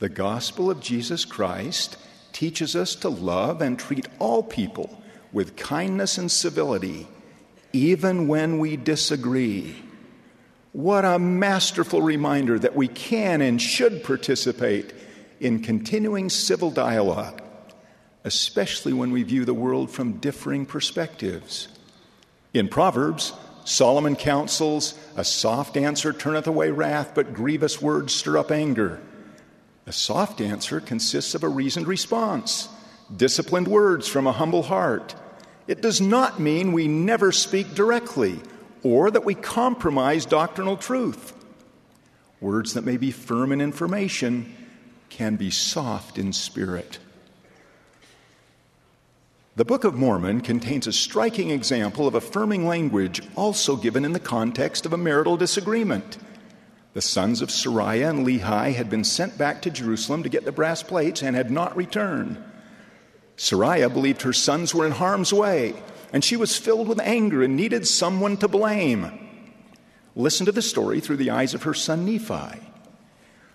[0.00, 1.96] the gospel of Jesus Christ
[2.32, 7.06] teaches us to love and treat all people with kindness and civility,
[7.74, 9.76] even when we disagree.
[10.72, 14.94] What a masterful reminder that we can and should participate
[15.38, 17.42] in continuing civil dialogue,
[18.24, 21.68] especially when we view the world from differing perspectives.
[22.54, 23.34] In Proverbs,
[23.64, 29.00] Solomon counsels, A soft answer turneth away wrath, but grievous words stir up anger.
[29.86, 32.68] A soft answer consists of a reasoned response,
[33.14, 35.14] disciplined words from a humble heart.
[35.66, 38.40] It does not mean we never speak directly
[38.82, 41.34] or that we compromise doctrinal truth.
[42.40, 44.54] Words that may be firm in information
[45.10, 46.98] can be soft in spirit.
[49.56, 54.20] The Book of Mormon contains a striking example of affirming language also given in the
[54.20, 56.16] context of a marital disagreement.
[56.92, 60.52] The sons of Sariah and Lehi had been sent back to Jerusalem to get the
[60.52, 62.42] brass plates and had not returned.
[63.36, 65.74] Sariah believed her sons were in harm's way,
[66.12, 69.28] and she was filled with anger and needed someone to blame.
[70.16, 72.60] Listen to the story through the eyes of her son Nephi.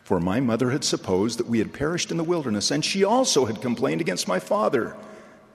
[0.04, 3.46] For my mother had supposed that we had perished in the wilderness, and she also
[3.46, 4.96] had complained against my father,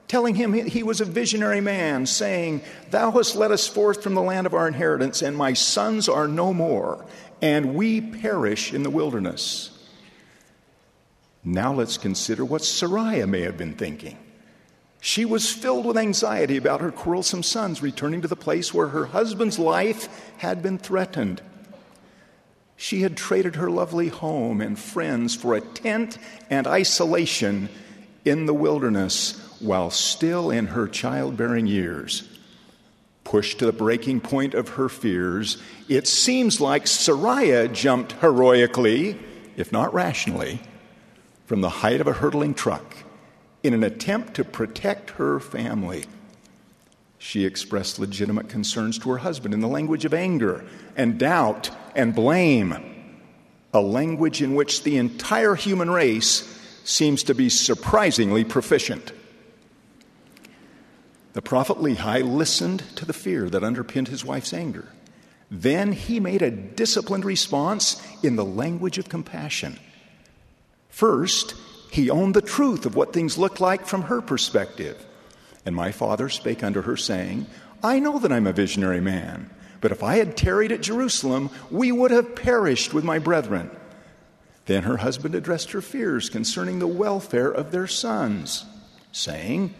[0.07, 2.61] telling him he was a visionary man, saying,
[2.91, 6.27] Thou hast led us forth from the land of our inheritance, and my sons are
[6.27, 7.05] no more,
[7.41, 9.71] and we perish in the wilderness.
[11.43, 14.17] Now let's consider what Sariah may have been thinking.
[14.99, 19.07] She was filled with anxiety about her quarrelsome sons returning to the place where her
[19.07, 21.41] husband's life had been threatened.
[22.77, 26.19] She had traded her lovely home and friends for a tent
[26.51, 27.69] and isolation
[28.23, 32.27] in the wilderness while still in her childbearing years.
[33.23, 39.17] Pushed to the breaking point of her fears, it seems like Sariah jumped heroically,
[39.55, 40.61] if not rationally,
[41.45, 42.97] from the height of a hurtling truck
[43.63, 46.05] in an attempt to protect her family.
[47.19, 50.65] She expressed legitimate concerns to her husband in the language of anger
[50.97, 52.73] and doubt and blame,
[53.73, 59.11] a language in which the entire human race seems to be surprisingly proficient.
[61.33, 64.87] The prophet Lehi listened to the fear that underpinned his wife's anger.
[65.49, 69.79] Then he made a disciplined response in the language of compassion.
[70.89, 71.55] First,
[71.91, 75.05] he owned the truth of what things looked like from her perspective.
[75.65, 77.47] And my father spake unto her, saying,
[77.83, 81.91] I know that I'm a visionary man, but if I had tarried at Jerusalem, we
[81.91, 83.71] would have perished with my brethren.
[84.65, 88.65] Then her husband addressed her fears concerning the welfare of their sons,
[89.11, 89.73] saying,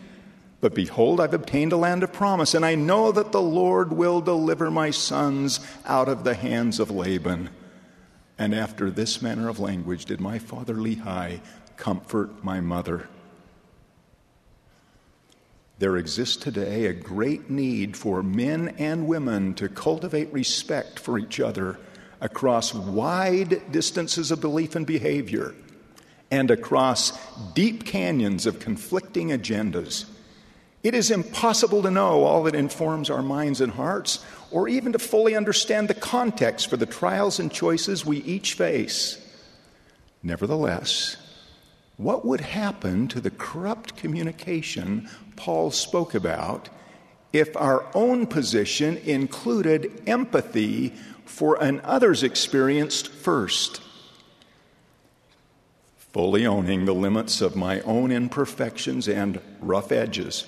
[0.61, 4.21] but behold, I've obtained a land of promise, and I know that the Lord will
[4.21, 7.49] deliver my sons out of the hands of Laban.
[8.37, 11.41] And after this manner of language did my father Lehi
[11.77, 13.09] comfort my mother.
[15.79, 21.39] There exists today a great need for men and women to cultivate respect for each
[21.39, 21.79] other
[22.19, 25.55] across wide distances of belief and behavior
[26.29, 27.13] and across
[27.55, 30.05] deep canyons of conflicting agendas.
[30.83, 34.99] It is impossible to know all that informs our minds and hearts, or even to
[34.99, 39.23] fully understand the context for the trials and choices we each face.
[40.23, 41.17] Nevertheless,
[41.97, 46.69] what would happen to the corrupt communication Paul spoke about
[47.31, 50.93] if our own position included empathy
[51.25, 53.81] for an other's experience first?
[56.11, 60.45] fully owning the limits of my own imperfections and rough edges.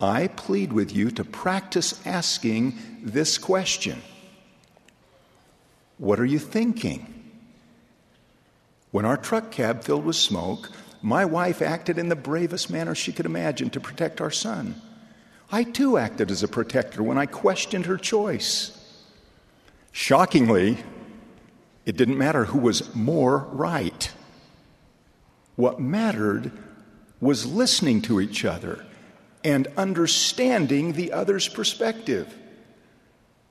[0.00, 4.02] I plead with you to practice asking this question
[5.98, 7.10] What are you thinking?
[8.90, 10.70] When our truck cab filled with smoke,
[11.02, 14.80] my wife acted in the bravest manner she could imagine to protect our son.
[15.50, 18.80] I too acted as a protector when I questioned her choice.
[19.92, 20.78] Shockingly,
[21.84, 24.10] it didn't matter who was more right.
[25.56, 26.50] What mattered
[27.20, 28.84] was listening to each other
[29.44, 32.34] and understanding the other's perspective.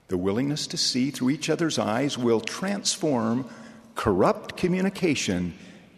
[0.07, 3.47] The willingness to see through each other's eyes will transform
[3.95, 5.53] corrupt communication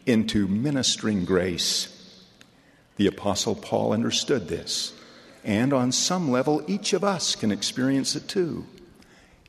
[0.06, 1.92] into ministering grace.
[2.98, 4.94] The Apostle Paul understood this,
[5.44, 8.66] and on some level, each of us can experience it too.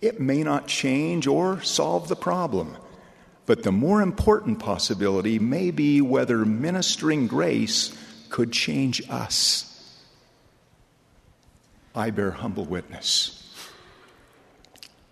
[0.01, 2.77] It may not change or solve the problem,
[3.47, 7.97] but the more important possibility may be whether ministering grace
[8.29, 9.76] could change us.
[11.97, 13.43] I bear humble witness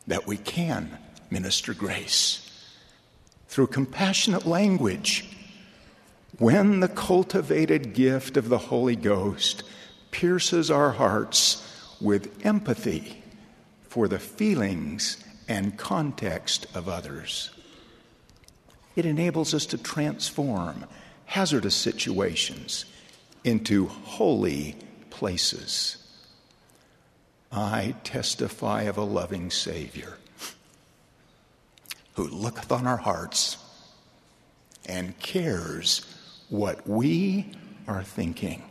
[0.06, 0.98] that we can
[1.30, 2.40] minister grace
[3.48, 5.30] through compassionate language
[6.38, 9.62] when the cultivated gift of the Holy Ghost
[10.10, 11.62] pierces our hearts
[12.00, 13.22] with empathy
[13.88, 17.50] for the feelings and context of others.
[18.94, 20.84] It enables us to transform
[21.24, 22.84] hazardous situations
[23.42, 24.76] into holy
[25.10, 26.03] places.
[27.54, 30.18] I testify of a loving Savior
[32.14, 33.58] who looketh on our hearts
[34.86, 36.04] and cares
[36.48, 37.52] what we
[37.86, 38.64] are thinking.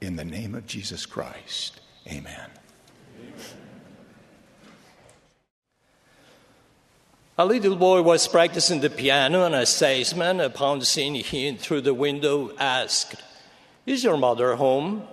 [0.00, 2.50] In the name of Jesus Christ, amen.
[7.40, 11.94] A little boy was practicing the piano, and a salesman, upon seeing him through the
[11.94, 13.14] window, asked,
[13.86, 15.06] Is your mother home?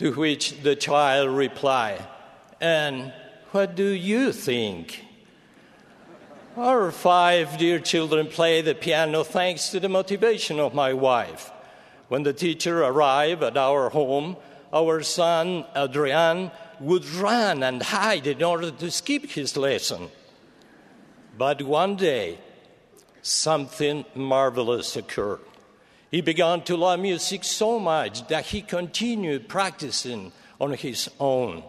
[0.00, 2.02] To which the child replied,
[2.58, 3.12] And
[3.50, 5.04] what do you think?
[6.56, 11.50] Our five dear children play the piano thanks to the motivation of my wife.
[12.08, 14.38] When the teacher arrived at our home,
[14.72, 20.08] our son Adrian would run and hide in order to skip his lesson.
[21.36, 22.38] But one day,
[23.20, 25.49] something marvelous occurred.
[26.10, 31.62] He began to love music so much that he continued practicing on his own.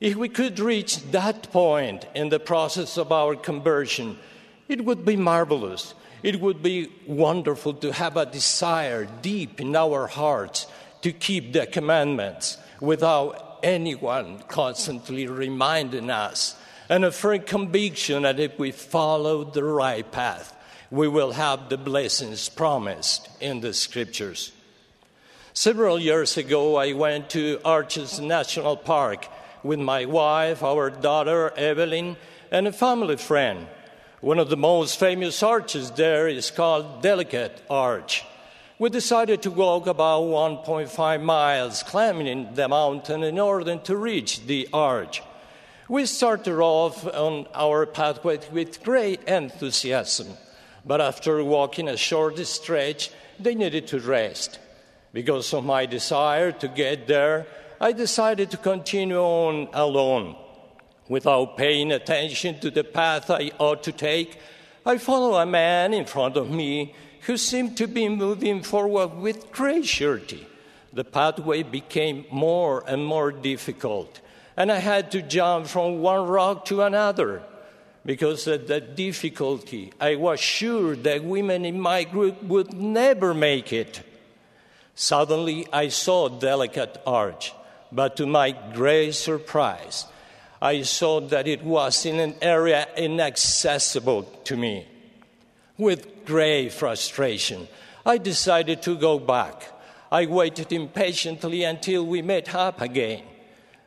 [0.00, 4.18] If we could reach that point in the process of our conversion,
[4.68, 5.94] it would be marvelous.
[6.22, 10.66] It would be wonderful to have a desire deep in our hearts
[11.02, 16.56] to keep the commandments without anyone constantly reminding us,
[16.88, 20.55] and a firm conviction that if we follow the right path,
[20.90, 24.52] we will have the blessings promised in the scriptures.
[25.52, 29.26] Several years ago, I went to Arches National Park
[29.62, 32.16] with my wife, our daughter Evelyn,
[32.50, 33.66] and a family friend.
[34.20, 38.24] One of the most famous arches there is called Delicate Arch.
[38.78, 44.68] We decided to walk about 1.5 miles climbing the mountain in order to reach the
[44.72, 45.22] arch.
[45.88, 50.28] We started off on our pathway with great enthusiasm,
[50.86, 53.10] but after walking a short stretch,
[53.40, 54.60] they needed to rest.
[55.12, 57.46] Because of my desire to get there,
[57.80, 60.36] I decided to continue on alone.
[61.08, 64.38] Without paying attention to the path I ought to take,
[64.84, 69.50] I followed a man in front of me who seemed to be moving forward with
[69.50, 70.46] great surety.
[70.92, 74.20] The pathway became more and more difficult,
[74.56, 77.42] and I had to jump from one rock to another.
[78.06, 83.72] Because of the difficulty, I was sure that women in my group would never make
[83.72, 84.00] it.
[84.94, 87.52] Suddenly, I saw a delicate arch
[87.92, 90.06] but to my great surprise,
[90.60, 94.86] I saw that it was in an area inaccessible to me.
[95.78, 97.68] With great frustration,
[98.04, 99.72] I decided to go back.
[100.10, 103.22] I waited impatiently until we met up again.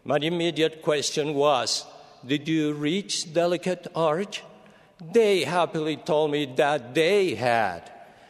[0.06, 1.86] My immediate question was
[2.26, 4.44] Did you reach Delicate Arch?
[5.14, 7.90] They happily told me that they had.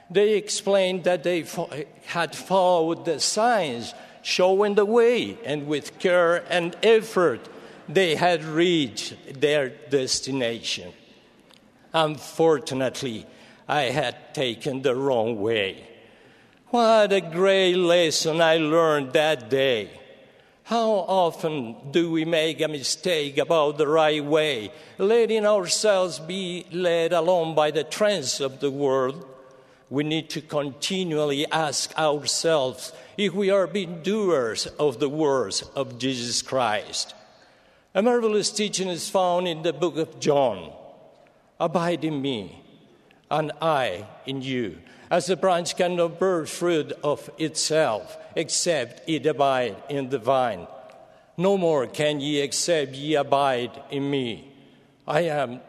[0.09, 1.69] They explained that they fo-
[2.05, 7.47] had followed the signs showing the way, and with care and effort,
[7.87, 10.93] they had reached their destination.
[11.93, 13.25] Unfortunately,
[13.67, 15.87] I had taken the wrong way.
[16.67, 19.98] What a great lesson I learned that day.
[20.69, 27.11] How often do we make a mistake about the right way, letting ourselves be led
[27.11, 29.25] along by the trends of the world?
[29.89, 35.97] we need to continually ask ourselves if we are being doers of the words of
[35.97, 37.15] Jesus Christ.
[37.95, 40.73] A marvelous teaching is found in the book of John
[41.59, 42.63] Abide in me,
[43.29, 44.77] and I in you.
[45.09, 50.67] As a branch cannot bear fruit of itself, except it abide in the vine.
[51.35, 54.53] No more can ye except ye abide in me.
[55.07, 55.61] I am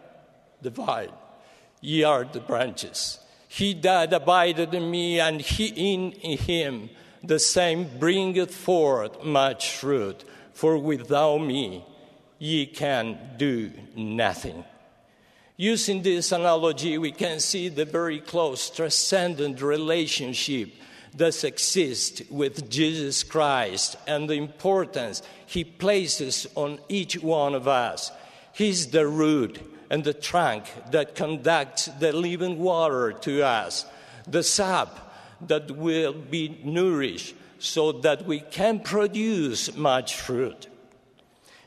[0.61, 1.13] the vine,
[1.81, 3.19] ye are the branches.
[3.49, 6.91] He that abideth in me, and he in him,
[7.25, 10.23] the same bringeth forth much fruit.
[10.53, 11.85] For without me
[12.39, 14.65] ye can do nothing.
[15.61, 20.73] Using this analogy, we can see the very close, transcendent relationship
[21.15, 28.11] that exists with Jesus Christ and the importance he places on each one of us.
[28.55, 33.85] He's the root and the trunk that conducts the living water to us,
[34.27, 40.69] the sap that will be nourished so that we can produce much fruit.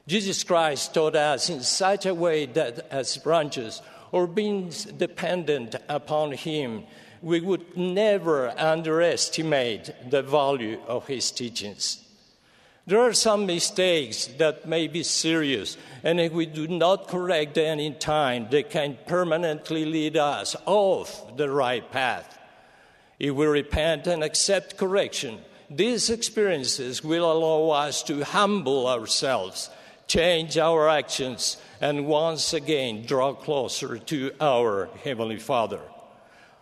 [0.05, 3.81] Jesus Christ taught us in such a way that as branches
[4.11, 6.83] or being dependent upon Him,
[7.21, 12.03] we would never underestimate the value of His teachings.
[12.85, 17.79] There are some mistakes that may be serious, and if we do not correct them
[17.79, 22.37] in time, they can permanently lead us off the right path.
[23.19, 25.39] If we repent and accept correction,
[25.69, 29.69] these experiences will allow us to humble ourselves
[30.13, 35.79] change our actions, and once again draw closer to our Heavenly Father.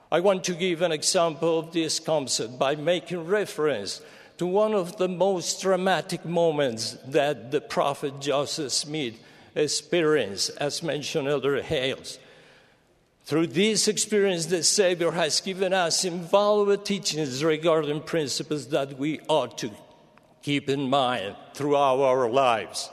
[0.09, 4.01] I want to give an example of this concept by making reference
[4.37, 9.19] to one of the most dramatic moments that the prophet Joseph Smith
[9.53, 12.19] experienced, as mentioned Elder Hales.
[13.25, 19.57] Through this experience, the Savior has given us invaluable teachings regarding principles that we ought
[19.57, 19.71] to
[20.41, 22.89] keep in mind throughout our lives.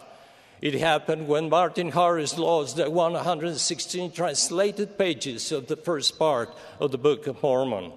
[0.61, 6.91] It happened when Martin Harris lost the 116 translated pages of the first part of
[6.91, 7.93] the Book of Mormon.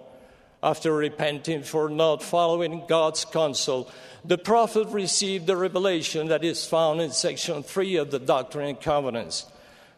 [0.62, 3.90] After repenting for not following God's counsel,
[4.24, 8.80] the prophet received the revelation that is found in section 3 of the Doctrine and
[8.80, 9.48] Covenants.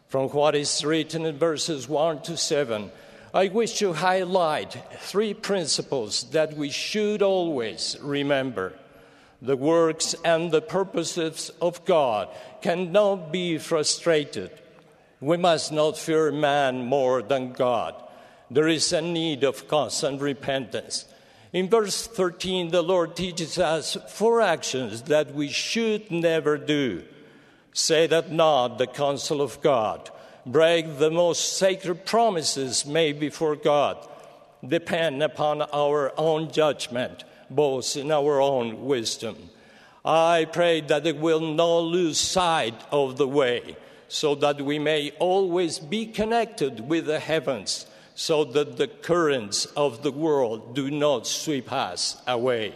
[0.08, 2.90] From what is written in verses 1 to 7,
[3.34, 8.72] I wish to highlight three principles that we should always remember.
[9.44, 12.30] The works and the purposes of God
[12.62, 14.50] cannot be frustrated.
[15.20, 17.94] We must not fear man more than God.
[18.50, 21.04] There is a need of constant repentance.
[21.52, 27.04] In verse 13, the Lord teaches us four actions that we should never do.
[27.74, 30.08] Say that not the counsel of God.
[30.46, 34.08] Break the most sacred promises made before God.
[34.66, 39.36] Depend upon our own judgment boast in our own wisdom.
[40.04, 43.76] I pray that it will not lose sight of the way,
[44.08, 50.02] so that we may always be connected with the heavens, so that the currents of
[50.02, 52.74] the world do not sweep us away.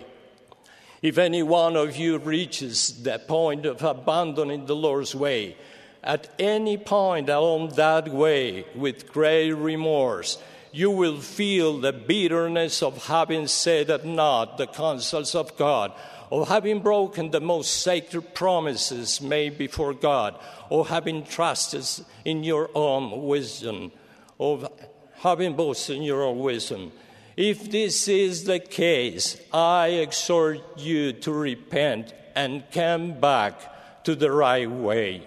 [1.01, 5.57] If any one of you reaches the point of abandoning the Lord's way,
[6.03, 10.39] at any point along that way with great remorse,
[10.73, 15.93] you will feel the bitterness of having said at naught the counsels of God,
[16.31, 20.39] of having broken the most sacred promises made before God,
[20.71, 23.93] of having trusted in your own wisdom,
[24.39, 24.71] of
[25.15, 26.93] having boasted in your own wisdom.
[27.37, 34.31] If this is the case, I exhort you to repent and come back to the
[34.31, 35.27] right way.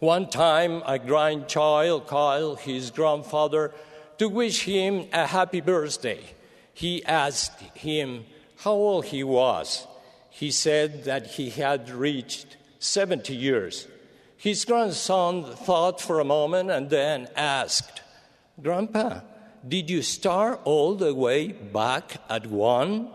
[0.00, 3.72] One time, a grandchild called his grandfather
[4.18, 6.20] to wish him a happy birthday.
[6.72, 8.24] He asked him
[8.58, 9.86] how old he was.
[10.30, 13.86] He said that he had reached 70 years.
[14.36, 18.02] His grandson thought for a moment and then asked,
[18.62, 19.20] Grandpa,
[19.66, 23.10] did you start all the way back at one?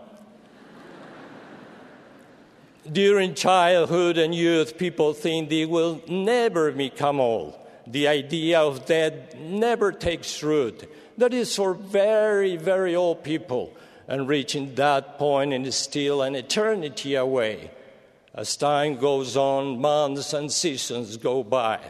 [2.90, 7.61] During childhood and youth, people think they will never become old
[7.92, 10.90] the idea of death never takes root.
[11.18, 13.76] That is for very, very old people,
[14.08, 17.70] and reaching that point is still an eternity away.
[18.34, 21.80] As time goes on, months and seasons go by.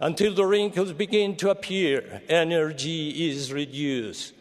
[0.00, 4.32] Until the wrinkles begin to appear, energy is reduced.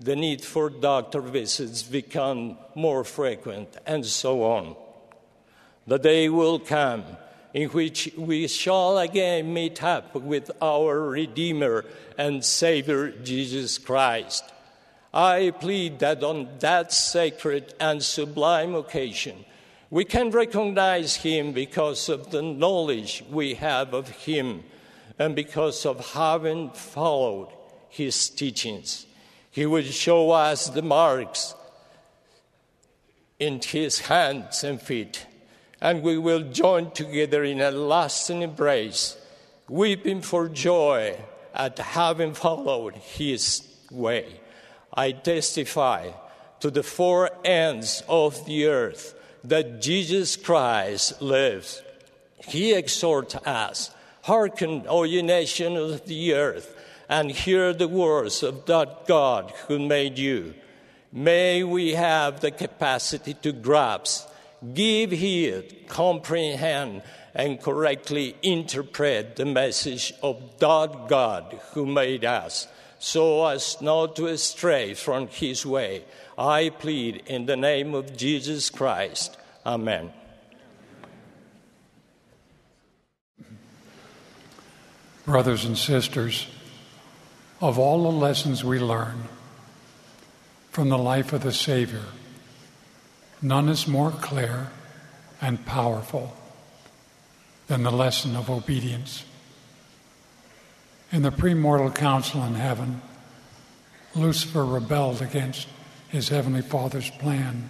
[0.00, 4.76] The need for doctor visits become more frequent, and so on.
[5.86, 7.04] The day will come
[7.54, 11.84] in which we shall again meet up with our Redeemer
[12.16, 14.44] and Savior Jesus Christ.
[15.12, 19.44] I plead that on that sacred and sublime occasion,
[19.90, 24.64] we can recognize him because of the knowledge we have of him
[25.18, 27.48] and because of having followed
[27.88, 29.06] his teachings.
[29.50, 31.54] He will show us the marks
[33.38, 35.26] in his hands and feet,
[35.80, 39.16] and we will join together in a lasting embrace,
[39.68, 41.16] weeping for joy
[41.54, 44.40] at having followed his way.
[44.94, 46.10] I testify
[46.60, 49.14] to the four ends of the earth
[49.44, 51.82] that Jesus Christ lives.
[52.46, 53.90] He exhorts us,
[54.22, 56.74] hearken, O ye nations of the earth,
[57.08, 60.54] and hear the words of that God who made you.
[61.12, 64.28] May we have the capacity to grasp,
[64.74, 67.02] give heed, comprehend,
[67.34, 72.66] and correctly interpret the message of that God who made us,
[72.98, 76.04] so as not to stray from his way.
[76.36, 79.36] I plead in the name of Jesus Christ.
[79.64, 80.12] Amen.
[85.24, 86.46] Brothers and sisters,
[87.60, 89.24] of all the lessons we learn
[90.70, 92.04] from the life of the Savior,
[93.42, 94.68] none is more clear
[95.40, 96.36] and powerful
[97.66, 99.24] than the lesson of obedience.
[101.12, 103.00] In the premortal council in heaven,
[104.14, 105.68] Lucifer rebelled against
[106.08, 107.68] his heavenly Father's plan.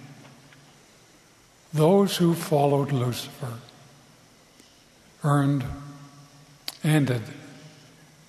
[1.72, 3.58] Those who followed Lucifer
[5.24, 5.64] earned,
[6.82, 7.22] ended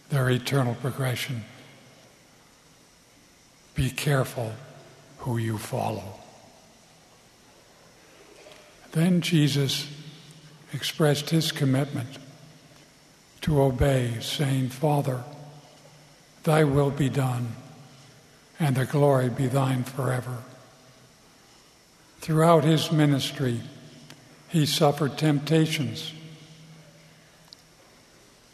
[0.10, 1.44] their eternal progression.
[3.76, 4.54] Be careful
[5.20, 6.20] who you follow.
[8.92, 9.88] Then Jesus
[10.74, 12.18] expressed his commitment
[13.42, 15.24] to obey, saying, Father,
[16.44, 17.54] thy will be done,
[18.60, 20.40] and the glory be thine forever.
[22.20, 23.62] Throughout his ministry,
[24.50, 26.12] he suffered temptations,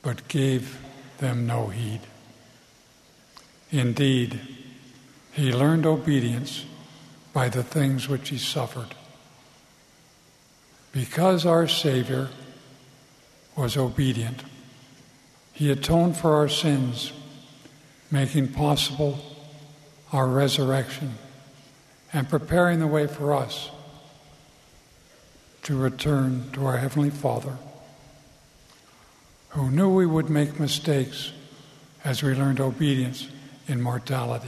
[0.02, 0.78] but gave
[1.18, 2.02] them no heed.
[3.72, 4.40] Indeed,
[5.32, 6.66] he learned obedience
[7.34, 8.94] by the things which he suffered.
[10.96, 12.30] Because our Savior
[13.58, 14.42] was obedient,
[15.52, 17.12] he atoned for our sins,
[18.10, 19.20] making possible
[20.14, 21.16] our resurrection
[22.14, 23.70] and preparing the way for us
[25.64, 27.58] to return to our Heavenly Father,
[29.50, 31.34] who knew we would make mistakes
[32.06, 33.28] as we learned obedience
[33.68, 34.48] in mortality.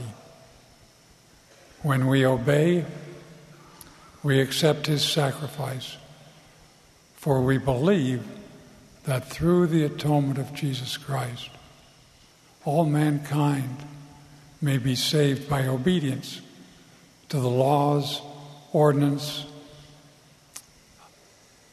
[1.82, 2.86] When we obey,
[4.22, 5.98] we accept His sacrifice,
[7.28, 8.26] for we believe
[9.04, 11.50] that through the atonement of Jesus Christ,
[12.64, 13.76] all mankind
[14.62, 16.40] may be saved by obedience
[17.28, 18.22] to the laws,
[18.72, 19.44] ordinance,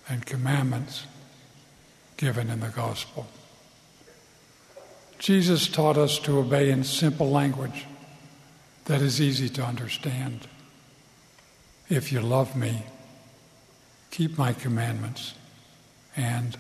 [0.09, 1.05] and commandments
[2.17, 3.25] given in the gospel.
[5.19, 7.85] Jesus taught us to obey in simple language
[8.87, 10.49] that is easy to understand.
[11.87, 12.83] If you love me,
[14.11, 15.33] keep my commandments,
[16.15, 16.57] and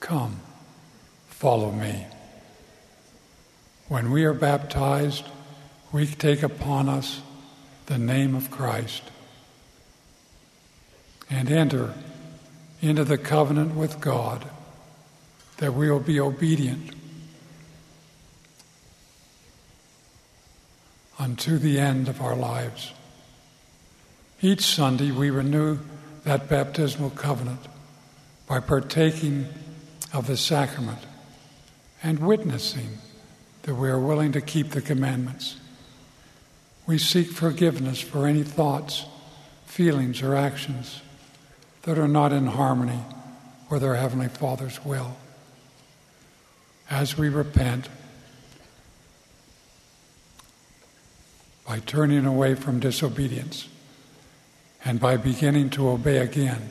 [0.00, 0.40] come,
[1.28, 2.06] follow me.
[3.88, 5.24] When we are baptized,
[5.92, 7.20] we take upon us
[7.86, 9.02] the name of Christ
[11.30, 11.94] and enter
[12.80, 14.44] into the covenant with God
[15.58, 16.92] that we will be obedient
[21.18, 22.92] unto the end of our lives.
[24.42, 25.78] Each Sunday, we renew
[26.24, 27.60] that baptismal covenant
[28.46, 29.46] by partaking
[30.12, 31.00] of the sacrament
[32.02, 32.98] and witnessing
[33.62, 35.56] that we are willing to keep the commandments.
[36.86, 39.04] We seek forgiveness for any thoughts,
[39.66, 41.00] feelings, or actions
[41.82, 43.00] that are not in harmony
[43.68, 45.16] with our Heavenly Father's will.
[46.88, 47.88] As we repent,
[51.66, 53.68] by turning away from disobedience
[54.84, 56.70] and by beginning to obey again,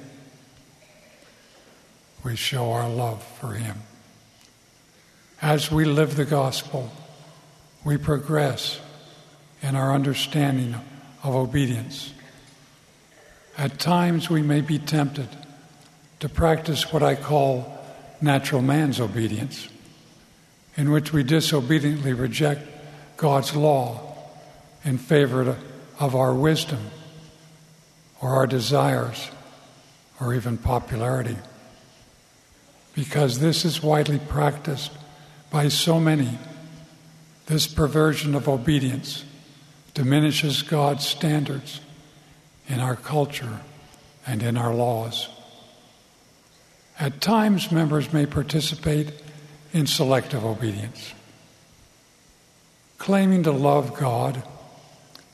[2.26, 3.78] we show our love for Him.
[5.44, 6.92] As we live the gospel,
[7.84, 8.80] we progress
[9.62, 10.74] in our understanding
[11.24, 12.12] of obedience.
[13.60, 15.28] At times, we may be tempted
[16.20, 17.72] to practice what I call
[18.22, 19.70] natural man's obedience,
[20.76, 22.62] in which we disobediently reject
[23.18, 24.18] God's law
[24.84, 25.58] in favor
[26.00, 26.90] of our wisdom
[28.20, 29.30] or our desires
[30.20, 31.38] or even popularity.
[32.96, 34.92] Because this is widely practiced
[35.52, 36.40] by so many,
[37.46, 39.26] this perversion of obedience
[39.94, 41.82] diminishes God's standards
[42.68, 43.60] in our culture
[44.26, 45.28] and in our laws.
[46.98, 49.12] At times, members may participate
[49.74, 51.14] in selective obedience,
[52.98, 54.42] claiming to love God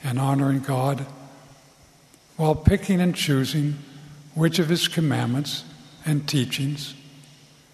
[0.03, 1.05] and honoring God
[2.37, 3.77] while picking and choosing
[4.33, 5.63] which of His commandments
[6.03, 6.95] and teachings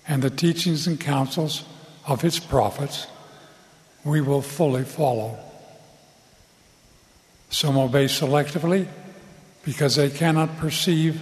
[0.08, 1.64] and the teachings and counsels
[2.06, 3.08] of His prophets
[4.04, 5.38] we will fully follow.
[7.50, 8.88] Some obey selectively
[9.64, 11.22] because they cannot perceive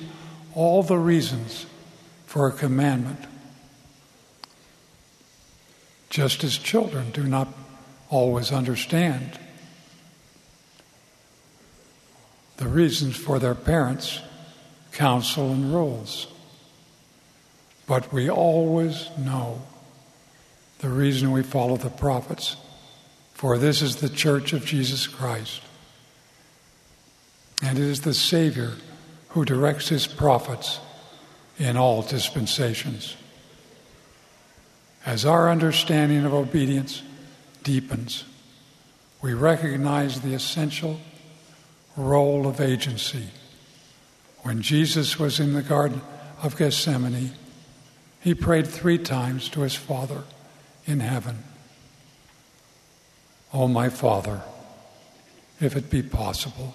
[0.54, 1.66] all the reasons
[2.28, 3.20] for a commandment.
[6.10, 7.48] Just as children do not
[8.10, 9.40] always understand
[12.58, 14.20] the reasons for their parents'
[14.92, 16.28] counsel and rules.
[17.88, 19.62] But we always know
[20.80, 22.58] the reason we follow the prophets,
[23.34, 25.62] for this is the church of Jesus Christ.
[27.64, 28.74] And it is the Savior
[29.30, 30.80] who directs his prophets
[31.58, 33.16] in all dispensations.
[35.06, 37.04] As our understanding of obedience
[37.64, 38.26] deepens,
[39.22, 41.00] we recognize the essential
[41.96, 43.28] role of agency.
[44.42, 46.02] When Jesus was in the Garden
[46.44, 47.32] of Gethsemane,
[48.26, 50.24] he prayed three times to his Father
[50.88, 51.44] in heaven
[53.54, 54.42] Oh, my Father,
[55.62, 56.74] if it be possible,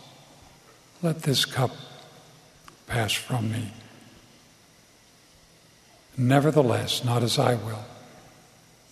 [1.02, 1.72] let this cup
[2.86, 3.72] pass from me.
[6.16, 7.84] Nevertheless, not as I will,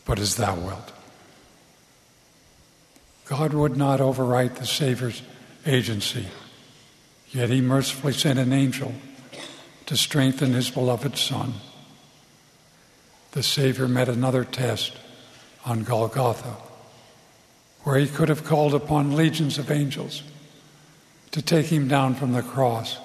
[0.05, 0.93] but as thou wilt.
[3.25, 5.23] God would not overwrite the Savior's
[5.65, 6.27] agency,
[7.31, 8.93] yet he mercifully sent an angel
[9.87, 11.55] to strengthen his beloved Son.
[13.33, 14.97] The Savior met another test
[15.65, 16.57] on Golgotha,
[17.83, 20.23] where he could have called upon legions of angels
[21.33, 22.99] to take him down from the cross.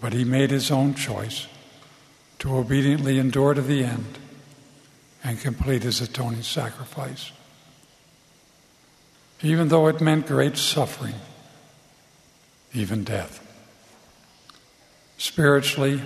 [0.00, 1.46] But he made his own choice
[2.40, 4.18] to obediently endure to the end
[5.24, 7.32] and complete his atoning sacrifice.
[9.42, 11.14] Even though it meant great suffering,
[12.72, 13.44] even death.
[15.16, 16.00] Spiritually,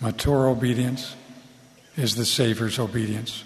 [0.00, 1.14] mature obedience
[1.96, 3.44] is the Savior's obedience.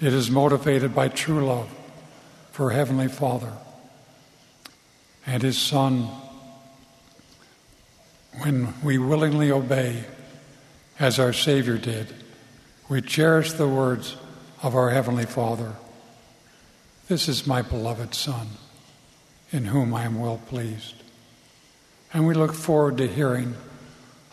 [0.00, 1.70] It is motivated by true love
[2.50, 3.52] for Heavenly Father
[5.26, 6.08] and His Son.
[8.42, 10.04] When we willingly obey,
[10.98, 12.12] as our Savior did,
[12.88, 14.16] we cherish the words
[14.62, 15.74] of our Heavenly Father
[17.08, 18.48] This is my beloved Son,
[19.52, 20.94] in whom I am well pleased.
[22.12, 23.54] And we look forward to hearing,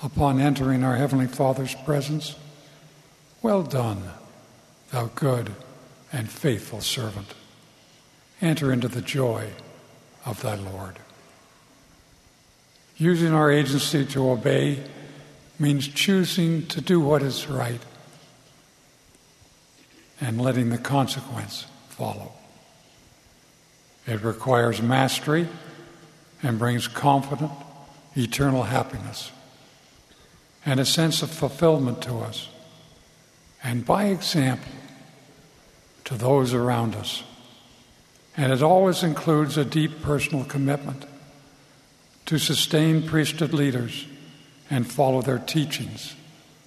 [0.04, 2.36] upon entering our Heavenly Father's presence,
[3.42, 4.04] Well done,
[4.92, 5.52] thou good
[6.12, 7.34] and faithful servant.
[8.42, 9.50] Enter into the joy
[10.26, 10.98] of thy Lord.
[12.98, 14.84] Using our agency to obey
[15.60, 17.82] means choosing to do what is right
[20.20, 22.32] and letting the consequence follow.
[24.08, 25.48] It requires mastery
[26.42, 27.52] and brings confident,
[28.16, 29.32] eternal happiness
[30.66, 32.50] and a sense of fulfillment to us,
[33.64, 34.72] and by example,
[36.06, 37.24] to those around us.
[38.38, 41.06] And it always includes a deep personal commitment
[42.26, 44.06] to sustain priesthood leaders
[44.70, 46.16] and follow their teachings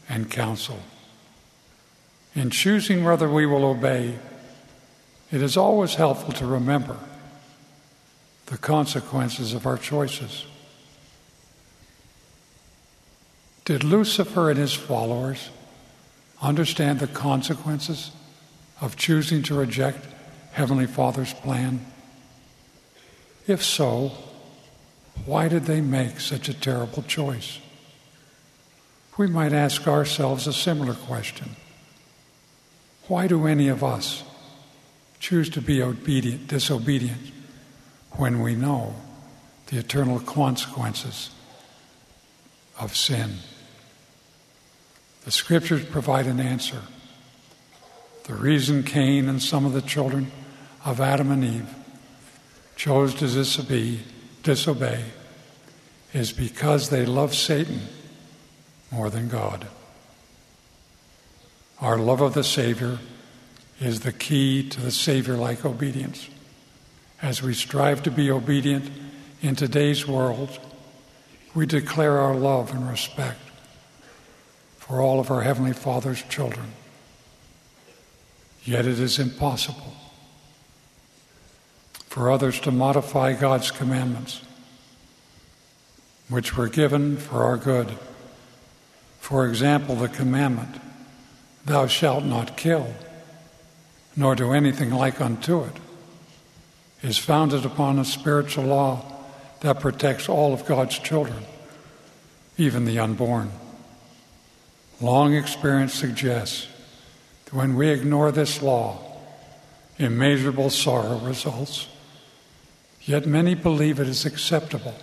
[0.08, 0.78] and counsel.
[2.34, 4.18] In choosing whether we will obey,
[5.30, 6.98] it is always helpful to remember
[8.46, 10.44] the consequences of our choices.
[13.64, 15.48] Did Lucifer and his followers
[16.42, 18.10] understand the consequences
[18.80, 20.06] of choosing to reject
[20.52, 21.86] Heavenly Father's plan?
[23.46, 24.12] If so,
[25.24, 27.58] why did they make such a terrible choice?
[29.16, 31.56] We might ask ourselves a similar question.
[33.08, 34.24] Why do any of us
[35.20, 37.32] choose to be obedient, disobedient
[38.12, 38.94] when we know
[39.68, 41.30] the eternal consequences
[42.78, 43.38] of sin?
[45.24, 46.82] The scriptures provide an answer.
[48.24, 50.30] The reason Cain and some of the children
[50.84, 51.74] of Adam and Eve
[52.76, 54.00] chose to disobey,
[54.42, 55.04] disobey
[56.12, 57.80] is because they love Satan
[58.90, 59.66] more than God.
[61.80, 62.98] Our love of the Savior
[63.80, 66.28] is the key to the Savior like obedience.
[67.20, 68.90] As we strive to be obedient
[69.42, 70.58] in today's world,
[71.54, 73.43] we declare our love and respect
[74.86, 76.66] for all of our Heavenly Father's children.
[78.64, 79.94] Yet it is impossible
[82.08, 84.42] for others to modify God's commandments,
[86.28, 87.96] which were given for our good.
[89.20, 90.78] For example, the commandment,
[91.64, 92.92] Thou shalt not kill,
[94.14, 95.76] nor do anything like unto it,
[97.02, 99.02] is founded upon a spiritual law
[99.60, 101.42] that protects all of God's children,
[102.58, 103.50] even the unborn.
[105.04, 106.66] Long experience suggests
[107.44, 108.98] that when we ignore this law,
[109.98, 111.88] immeasurable sorrow results.
[113.02, 114.94] Yet many believe it is acceptable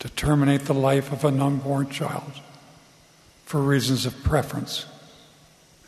[0.00, 2.32] to terminate the life of an unborn child
[3.44, 4.86] for reasons of preference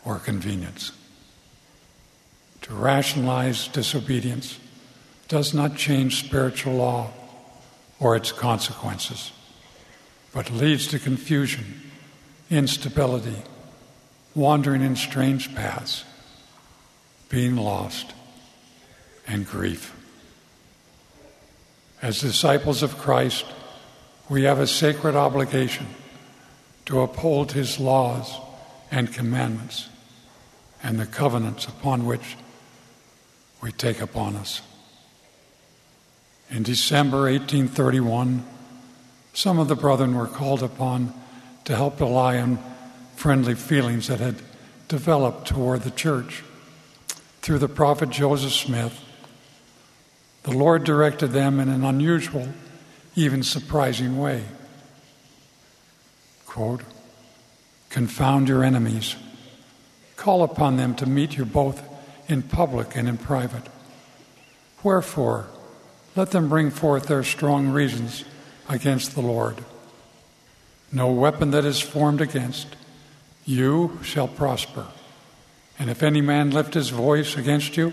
[0.05, 0.93] or convenience.
[2.61, 4.59] To rationalize disobedience
[5.27, 7.11] does not change spiritual law
[7.99, 9.33] or its consequences,
[10.31, 11.82] but leads to confusion,
[12.53, 13.41] instability,
[14.35, 16.03] wandering in strange paths,
[17.29, 18.13] being lost,
[19.27, 19.95] and grief.
[22.01, 23.45] As disciples of Christ,
[24.29, 25.87] we have a sacred obligation
[26.85, 28.37] to uphold his laws
[28.91, 29.89] and commandments
[30.83, 32.35] and the covenants upon which
[33.61, 34.61] we take upon us.
[36.49, 38.45] In December 1831,
[39.33, 41.13] some of the brethren were called upon
[41.65, 42.59] to help rely on
[43.15, 44.35] friendly feelings that had
[44.87, 46.43] developed toward the church.
[47.41, 48.99] Through the prophet Joseph Smith,
[50.43, 52.49] the Lord directed them in an unusual,
[53.15, 54.43] even surprising way.
[56.45, 56.81] Quote,
[57.89, 59.15] Confound your enemies.
[60.15, 61.81] Call upon them to meet you both
[62.27, 63.63] in public and in private.
[64.83, 65.47] Wherefore,
[66.15, 68.25] let them bring forth their strong reasons
[68.69, 69.63] against the Lord.
[70.93, 72.67] No weapon that is formed against
[73.45, 74.85] you shall prosper.
[75.79, 77.91] And if any man lift his voice against you,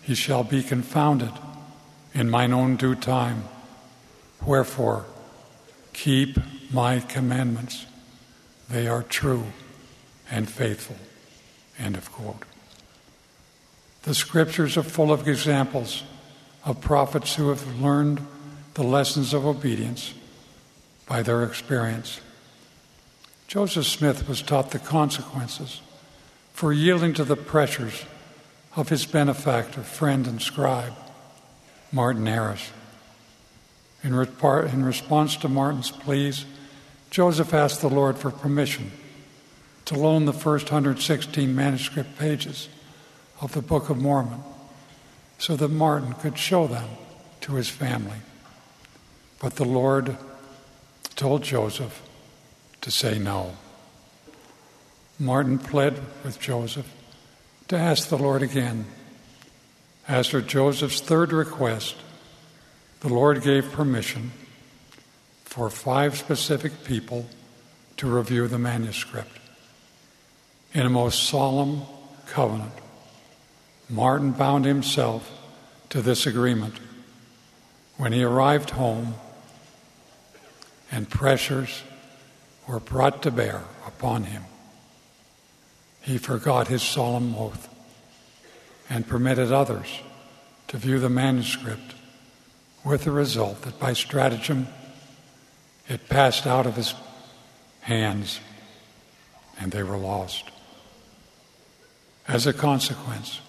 [0.00, 1.32] he shall be confounded
[2.14, 3.44] in mine own due time.
[4.44, 5.04] Wherefore,
[5.92, 6.38] keep
[6.72, 7.84] my commandments.
[8.70, 9.44] They are true
[10.30, 10.96] and faithful.
[11.78, 12.44] End of quote.
[14.04, 16.02] The scriptures are full of examples
[16.64, 18.26] of prophets who have learned
[18.72, 20.14] the lessons of obedience
[21.06, 22.20] by their experience.
[23.46, 25.80] Joseph Smith was taught the consequences
[26.52, 28.04] for yielding to the pressures
[28.74, 30.92] of his benefactor, friend, and scribe,
[31.92, 32.70] Martin Harris.
[34.02, 36.44] In, in response to Martin's pleas,
[37.10, 38.90] Joseph asked the Lord for permission
[39.86, 42.68] to loan the first 116 manuscript pages
[43.40, 44.40] of the Book of Mormon
[45.38, 46.88] so that Martin could show them
[47.42, 48.18] to his family.
[49.38, 50.16] But the Lord
[51.16, 52.02] told Joseph
[52.82, 53.56] to say no.
[55.18, 56.92] Martin pled with Joseph
[57.68, 58.84] to ask the Lord again.
[60.06, 61.96] For Joseph's third request,
[63.00, 64.30] the Lord gave permission
[65.44, 67.26] for five specific people
[67.96, 69.38] to review the manuscript.
[70.74, 71.82] In a most solemn
[72.26, 72.72] covenant,
[73.88, 75.30] Martin bound himself
[75.88, 76.78] to this agreement.
[77.96, 79.14] When he arrived home
[80.96, 81.82] and pressures
[82.66, 84.42] were brought to bear upon him,
[86.00, 87.68] he forgot his solemn oath
[88.88, 90.00] and permitted others
[90.68, 91.94] to view the manuscript
[92.82, 94.68] with the result that by stratagem
[95.86, 96.94] it passed out of his
[97.82, 98.40] hands
[99.60, 100.50] and they were lost.
[102.26, 103.42] As a consequence,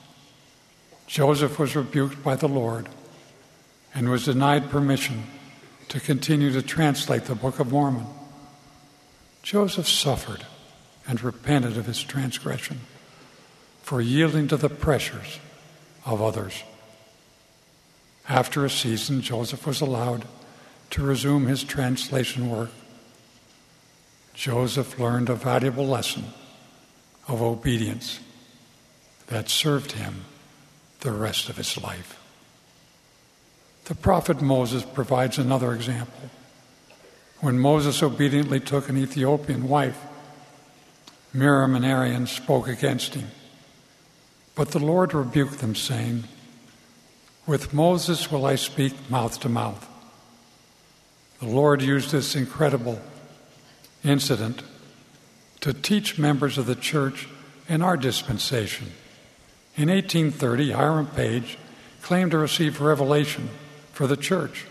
[1.07, 2.89] Joseph was rebuked by the Lord
[3.95, 5.23] and was denied permission
[5.89, 8.05] to continue to translate the Book of Mormon.
[9.41, 10.45] Joseph suffered
[11.07, 12.81] and repented of his transgression
[13.81, 15.39] for yielding to the pressures
[16.05, 16.63] of others.
[18.27, 20.25] After a season, Joseph was allowed
[20.89, 22.71] to resume his translation work.
[24.33, 26.25] Joseph learned a valuable lesson
[27.27, 28.19] of obedience
[29.27, 30.25] that served him
[30.99, 32.19] the rest of his life.
[33.87, 36.29] The prophet Moses provides another example.
[37.39, 39.97] When Moses obediently took an Ethiopian wife,
[41.33, 43.29] Miriam and Aaron spoke against him.
[44.55, 46.25] But the Lord rebuked them, saying,
[47.45, 49.87] With Moses will I speak mouth to mouth.
[51.39, 52.99] The Lord used this incredible
[54.03, 54.63] incident
[55.61, 57.29] to teach members of the church
[57.69, 58.91] in our dispensation
[59.77, 61.59] in 1830, Hiram Page
[62.01, 63.47] claimed to receive revelation
[63.97, 64.67] for the church.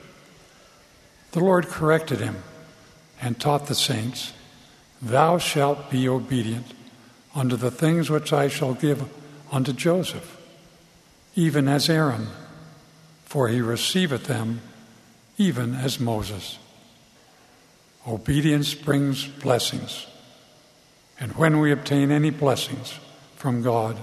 [1.33, 2.45] The Lord corrected him
[3.21, 4.33] and taught the saints,
[5.03, 6.67] Thou shalt be obedient
[7.35, 9.03] unto the things which I shall give
[9.51, 10.41] unto Joseph,
[11.35, 12.29] even as Aaron,
[13.25, 14.61] for he receiveth them
[15.37, 16.61] even as Moses.
[18.07, 20.07] Obedience brings blessings,
[21.19, 22.95] and when we obtain any blessings
[23.35, 23.97] from God,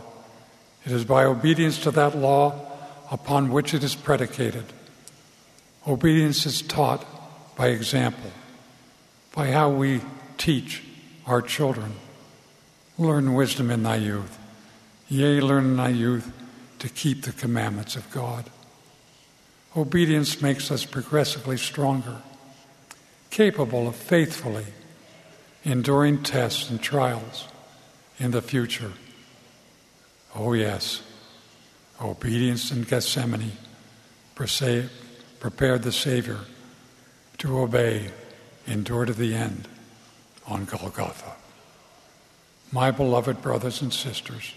[0.86, 2.60] it is by obedience to that law
[3.10, 4.66] upon which it is predicated.
[5.88, 7.06] Obedience is taught
[7.56, 8.32] by example,
[9.36, 10.02] by how we
[10.38, 10.84] teach
[11.26, 11.94] our children.
[12.98, 14.38] Learn wisdom in thy youth.
[15.10, 16.32] Yea, learn in thy youth
[16.80, 18.50] to keep the commandments of God.
[19.76, 22.22] Obedience makes us progressively stronger,
[23.30, 24.66] capable of faithfully
[25.64, 27.48] enduring tests and trials
[28.20, 28.94] in the future.
[30.36, 31.02] Oh, yes,
[32.02, 33.54] obedience in Gethsemane
[35.44, 36.40] prepared the Savior
[37.38, 38.10] to obey,
[38.66, 39.68] endure to the end
[40.48, 41.34] on Golgotha.
[42.72, 44.54] My beloved brothers and sisters,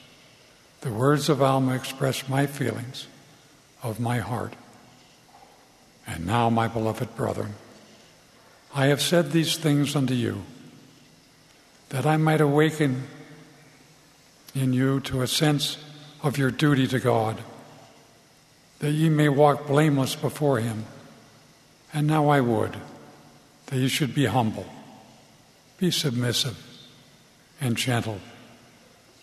[0.83, 3.09] the words of Alma express my feelings
[3.83, 4.55] of my heart.
[6.07, 7.55] And now, my beloved brethren,
[8.73, 10.45] I have said these things unto you,
[11.89, 13.09] that I might awaken
[14.55, 15.79] in you to a sense
[16.23, 17.43] of your duty to God,
[18.79, 20.85] that ye may walk blameless before Him.
[21.93, 22.77] And now I would
[23.67, 24.67] that ye should be humble,
[25.79, 26.57] be submissive,
[27.61, 28.21] and gentle,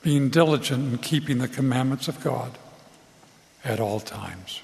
[0.01, 2.57] being diligent in keeping the commandments of God
[3.63, 4.61] at all times.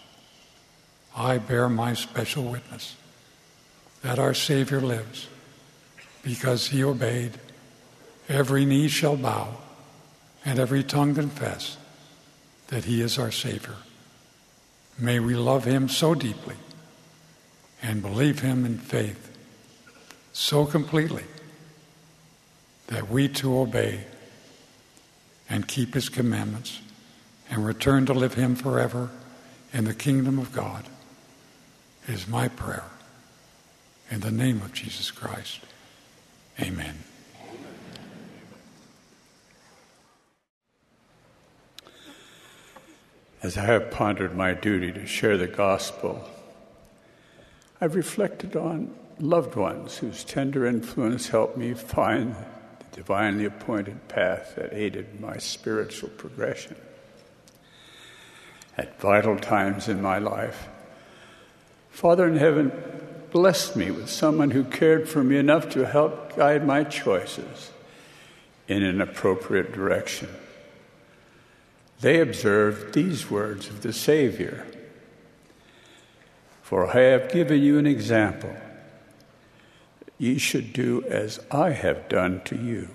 [1.15, 2.95] I bear my special witness
[4.01, 5.27] that our Savior lives
[6.23, 7.31] because he obeyed.
[8.27, 9.57] Every knee shall bow
[10.45, 11.77] and every tongue confess
[12.67, 13.75] that he is our Savior.
[14.99, 16.55] May we love him so deeply
[17.81, 19.37] and believe him in faith
[20.33, 21.23] so completely
[22.87, 24.05] that we too obey
[25.49, 26.81] and keep his commandments
[27.49, 29.09] and return to live him forever
[29.73, 30.85] in the kingdom of God
[32.07, 32.85] is my prayer.
[34.11, 35.59] In the name of Jesus Christ,
[36.59, 37.03] amen.
[43.41, 46.27] As I have pondered my duty to share the gospel,
[47.79, 54.55] I've reflected on loved ones whose tender influence helped me find the divinely appointed path
[54.57, 56.75] that aided my spiritual progression.
[58.77, 60.67] At vital times in my life,
[61.91, 62.71] Father in heaven
[63.31, 67.71] blessed me with someone who cared for me enough to help guide my choices
[68.67, 70.29] in an appropriate direction.
[72.01, 74.65] They observed these words of the Savior
[76.61, 78.55] For I have given you an example.
[80.17, 82.89] Ye should do as I have done to you.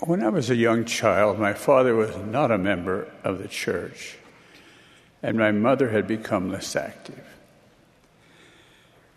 [0.00, 4.18] When I was a young child, my father was not a member of the church
[5.24, 7.33] and my mother had become less active.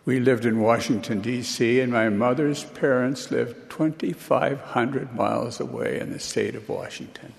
[0.08, 6.18] We lived in Washington, D.C., and my mother's parents lived 2,500 miles away in the
[6.18, 7.34] state of Washington.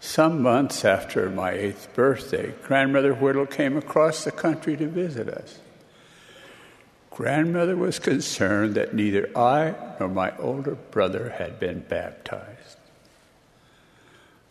[0.00, 5.60] Some months after my eighth birthday, Grandmother Whittle came across the country to visit us.
[7.10, 12.76] Grandmother was concerned that neither I nor my older brother had been baptized.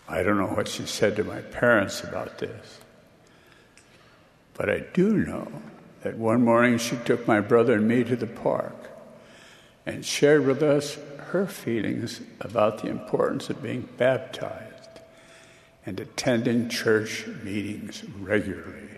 [0.07, 2.79] I don't know what she said to my parents about this.
[4.55, 5.51] But I do know
[6.01, 8.89] that one morning she took my brother and me to the park
[9.85, 10.97] and shared with us
[11.31, 14.99] her feelings about the importance of being baptized
[15.85, 18.89] and attending church meetings regularly.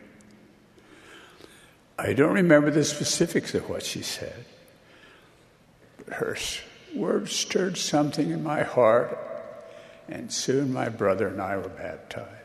[1.98, 4.46] I don't remember the specifics of what she said,
[5.98, 6.38] but her
[6.96, 9.18] words stirred something in my heart
[10.10, 12.41] and soon my brother and I were baptized.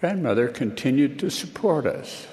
[0.00, 2.26] Grandmother continued to support us.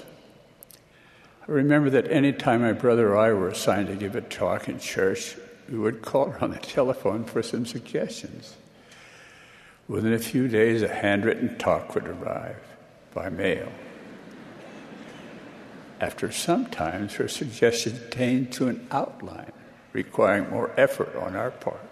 [1.46, 4.68] I remember that any time my brother or I were assigned to give a talk
[4.68, 5.36] in church,
[5.68, 8.56] we would call her on the telephone for some suggestions.
[9.86, 12.62] Within a few days, a handwritten talk would arrive
[13.12, 13.70] by mail.
[16.00, 19.52] After some time, her suggestions attained to an outline
[19.92, 21.87] requiring more effort on our part.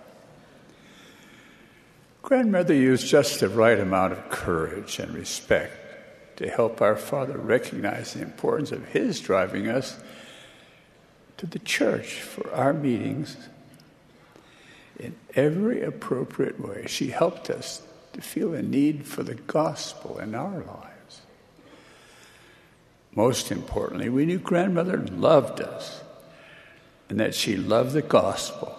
[2.27, 5.73] Grandmother used just the right amount of courage and respect
[6.35, 9.97] to help our father recognize the importance of his driving us
[11.36, 13.36] to the church for our meetings
[14.98, 16.86] in every appropriate way.
[16.89, 17.81] She helped us
[18.15, 21.20] to feel a need for the gospel in our lives.
[23.15, 26.03] Most importantly, we knew grandmother loved us
[27.09, 28.77] and that she loved the gospel.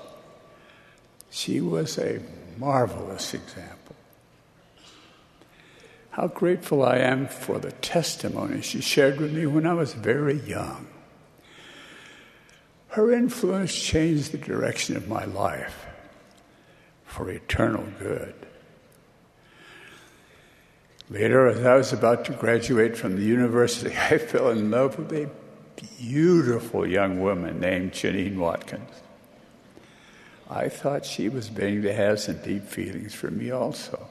[1.29, 2.19] She was a
[2.57, 3.95] marvelous example
[6.17, 10.39] how grateful I am for the testimony she shared with me when I was very
[10.39, 10.87] young.
[12.87, 15.85] Her influence changed the direction of my life
[17.05, 18.33] for eternal good.
[21.11, 25.13] Later, as I was about to graduate from the university, I fell in love with
[25.13, 25.29] a
[25.99, 28.89] beautiful young woman named Jeanene Watkins.
[30.49, 34.07] I thought she was beginning to have some deep feelings for me also.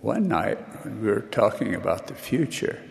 [0.00, 2.82] One night, when we were talking about the future,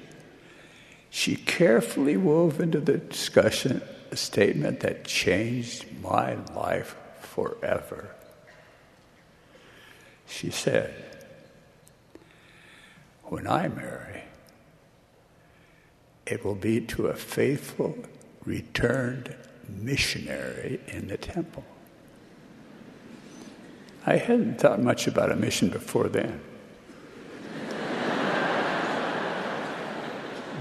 [1.09, 3.81] she carefully wove into the discussion
[4.11, 8.15] a statement that changed my life forever.
[10.27, 10.93] She said,
[13.23, 14.23] When I marry,
[16.25, 17.97] it will be to a faithful,
[18.45, 19.35] returned
[19.69, 21.63] missionary in the temple.
[24.05, 26.39] I hadn't thought much about a mission before then.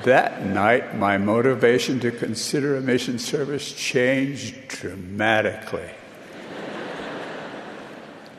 [0.07, 5.91] that night, my motivation to consider a mission service changed dramatically.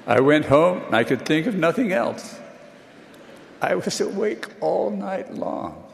[0.05, 2.39] I went home and I could think of nothing else.
[3.61, 5.86] I was awake all night long.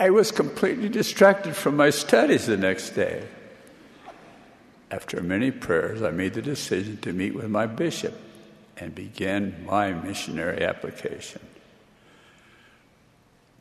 [0.00, 3.28] I was completely distracted from my studies the next day.
[4.90, 8.18] After many prayers, I made the decision to meet with my bishop
[8.78, 11.42] and begin my missionary application.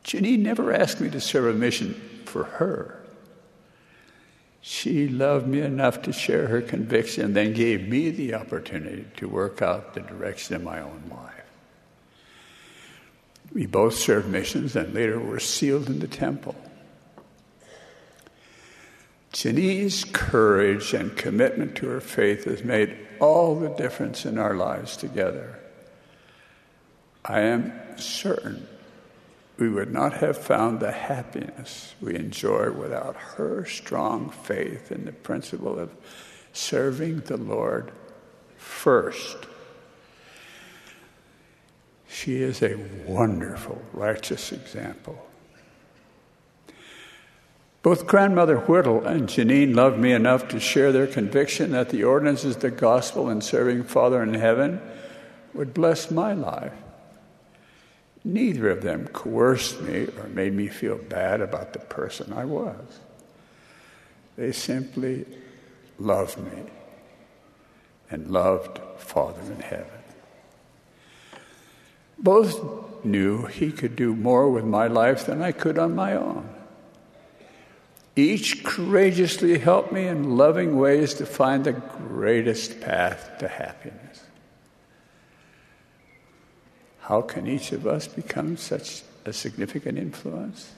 [0.06, 1.94] Jeanene never asked me to serve a mission
[2.24, 3.04] for her.
[4.62, 9.28] She loved me enough to share her conviction and then gave me the opportunity to
[9.28, 11.39] work out the direction of my own life.
[13.54, 16.56] We both served missions and later were sealed in the temple.
[19.32, 24.98] Jeanene's courage and commitment to her faith has made all the difference in our lives
[24.98, 25.60] together.
[27.24, 28.68] I am certain
[29.58, 35.12] we would not have found the happiness we enjoy without her strong faith in the
[35.12, 35.92] principle of
[36.54, 37.92] serving the Lord
[38.58, 39.38] first.
[42.10, 42.76] She is a
[43.06, 45.26] wonderful, righteous example.
[47.82, 52.56] Both Grandmother Whittle and Jeanene loved me enough to share their conviction that the ordinances
[52.56, 54.82] of the gospel and serving Father in heaven
[55.54, 56.74] would bless my life.
[58.26, 63.00] Neither of them coerced me or made me feel bad about the person I was.
[64.36, 65.26] They simply
[65.98, 66.64] loved me
[68.12, 69.99] and loved Father in heaven.
[72.22, 76.50] Both knew he could do more with my life than I could on my own.
[78.16, 84.24] Each courageously helped me in loving ways to find the greatest path to happiness.
[87.00, 90.74] How can each of us become such a significant influence?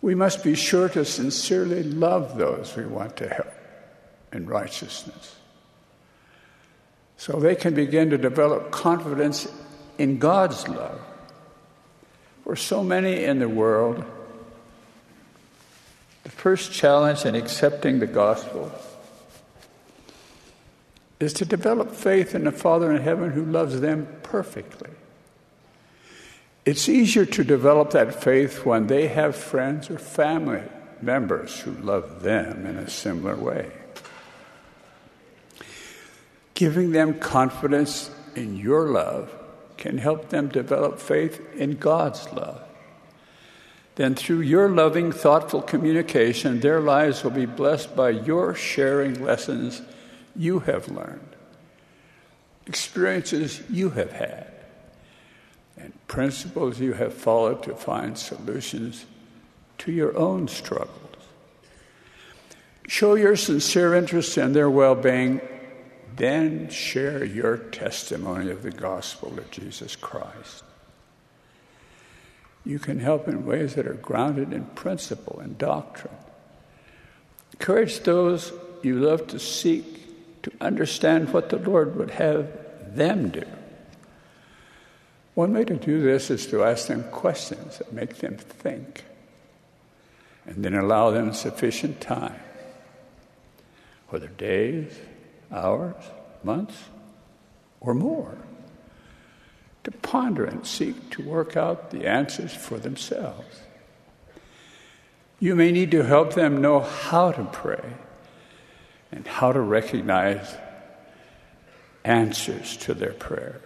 [0.00, 3.52] We must be sure to sincerely love those we want to help
[4.32, 5.37] in righteousness
[7.18, 9.46] so they can begin to develop confidence
[9.98, 11.00] in God's love.
[12.44, 14.04] For so many in the world,
[16.22, 18.72] the first challenge in accepting the gospel
[21.18, 24.90] is to develop faith in the Father in heaven who loves them perfectly.
[26.64, 30.62] It's easier to develop that faith when they have friends or family
[31.02, 33.72] members who love them in a similar way.
[36.58, 39.32] Giving them confidence in your love
[39.76, 42.60] can help them develop faith in God's love.
[43.94, 49.82] Then, through your loving, thoughtful communication, their lives will be blessed by your sharing lessons
[50.34, 51.36] you have learned,
[52.66, 54.50] experiences you have had,
[55.76, 59.06] and principles you have followed to find solutions
[59.78, 60.98] to your own struggles.
[62.88, 65.40] Show your sincere interest in their well being,
[66.18, 70.64] then share your testimony of the gospel of Jesus Christ.
[72.64, 76.14] You can help in ways that are grounded in principle and doctrine.
[77.52, 82.48] Encourage those you love to seek to understand what the Lord would have
[82.94, 83.44] them do.
[85.34, 89.04] One way to do this is to ask them questions that make them think,
[90.46, 92.40] and then allow them sufficient time,
[94.08, 94.92] whether days,
[95.52, 96.02] hours,
[96.42, 96.76] months,
[97.80, 98.36] or more,
[99.84, 103.62] to ponder and seek to work out the answers for themselves.
[105.40, 107.94] You may need to help them know how to pray
[109.12, 110.56] and how to recognize
[112.04, 113.62] answers to their prayers.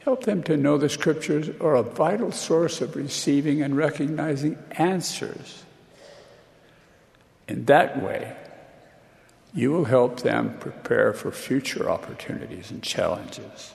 [0.00, 5.64] Help them to know the scriptures are a vital source of receiving and recognizing answers.
[7.46, 8.34] In that way,
[9.58, 13.74] you will help them prepare for future opportunities and challenges.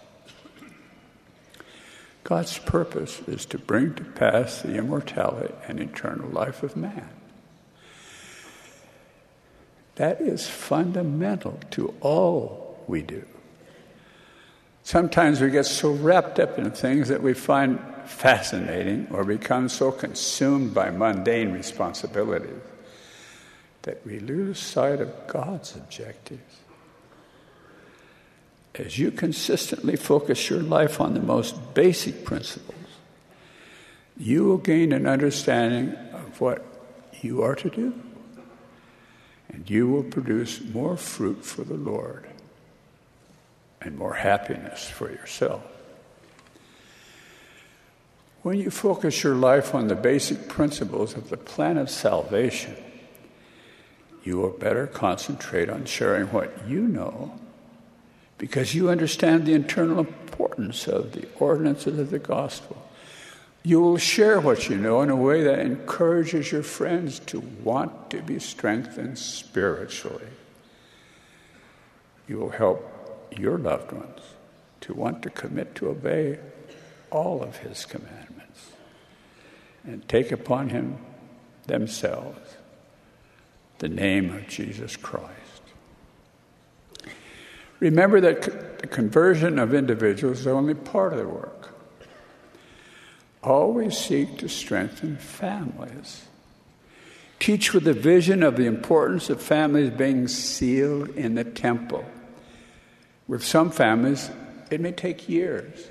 [2.23, 7.09] God's purpose is to bring to pass the immortality and eternal life of man.
[9.95, 13.25] That is fundamental to all we do.
[14.83, 19.91] Sometimes we get so wrapped up in things that we find fascinating or become so
[19.91, 22.61] consumed by mundane responsibilities
[23.83, 26.59] that we lose sight of God's objectives.
[28.75, 32.75] As you consistently focus your life on the most basic principles,
[34.17, 36.65] you will gain an understanding of what
[37.21, 37.93] you are to do,
[39.49, 42.27] and you will produce more fruit for the Lord
[43.81, 45.61] and more happiness for yourself.
[48.41, 52.75] When you focus your life on the basic principles of the plan of salvation,
[54.23, 57.39] you will better concentrate on sharing what you know
[58.37, 62.77] because you understand the internal importance of the ordinances of the gospel.
[63.63, 68.09] You will share what you know in a way that encourages your friends to want
[68.09, 70.27] to be strengthened spiritually.
[72.27, 74.19] You will help your loved ones
[74.81, 76.39] to want to commit to obey
[77.09, 78.71] all of his commandments
[79.85, 80.97] and take upon him
[81.67, 82.42] themselves
[83.83, 85.29] the name of Jesus Christ.
[87.81, 91.75] Remember that the conversion of individuals is only part of the work.
[93.43, 96.23] Always seek to strengthen families.
[97.39, 102.05] Teach with the vision of the importance of families being sealed in the temple.
[103.27, 104.31] With some families,
[104.71, 105.89] it may take years.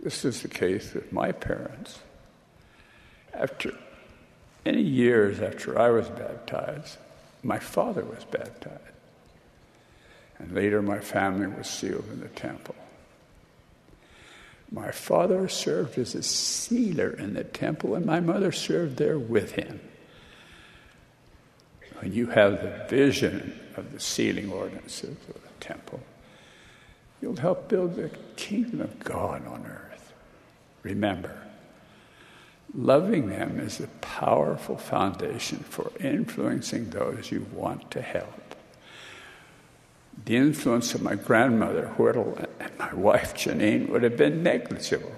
[0.00, 1.98] This is the case with my parents.
[3.32, 3.72] After
[4.64, 6.98] many years after I was baptized,
[7.42, 8.80] my father was baptized.
[10.38, 12.74] And later, my family was sealed in the temple.
[14.72, 19.52] My father served as a sealer in the temple, and my mother served there with
[19.52, 19.80] him.
[22.00, 26.00] When you have the vision of the sealing ordinances of the temple,
[27.22, 30.12] you'll help build the kingdom of God on earth.
[30.82, 31.43] Remember,
[32.74, 38.44] loving them is a powerful foundation for influencing those you want to help
[40.24, 45.12] the influence of my grandmother, Whittle, and my wife, Jeanene, would have been negligible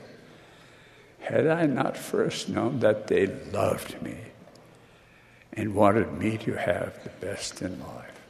[1.20, 4.16] had I not first known that they loved me
[5.52, 8.20] and wanted me to have the best in life.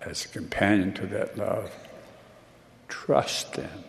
[0.00, 1.70] As a companion to that love,
[2.88, 3.84] trust them.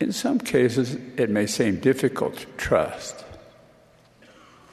[0.00, 3.24] In some cases, it may seem difficult to trust,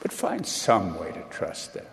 [0.00, 1.86] but find some way to trust them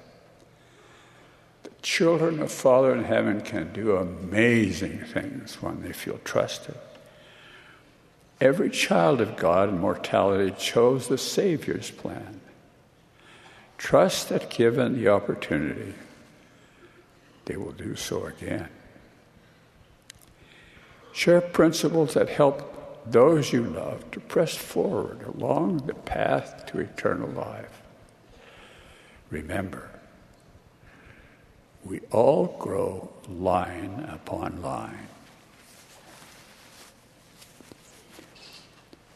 [1.64, 6.76] The children of Father in heaven can do amazing things when they feel trusted.
[8.40, 12.42] Every child of God in mortality chose the Savior's plan.
[13.78, 15.94] Trust that given the opportunity,
[17.46, 18.70] they will do so again.
[21.14, 22.73] Share principles that help
[23.06, 27.82] those you love to press forward along the path to eternal life.
[29.30, 29.90] Remember,
[31.84, 35.08] we all grow line upon line.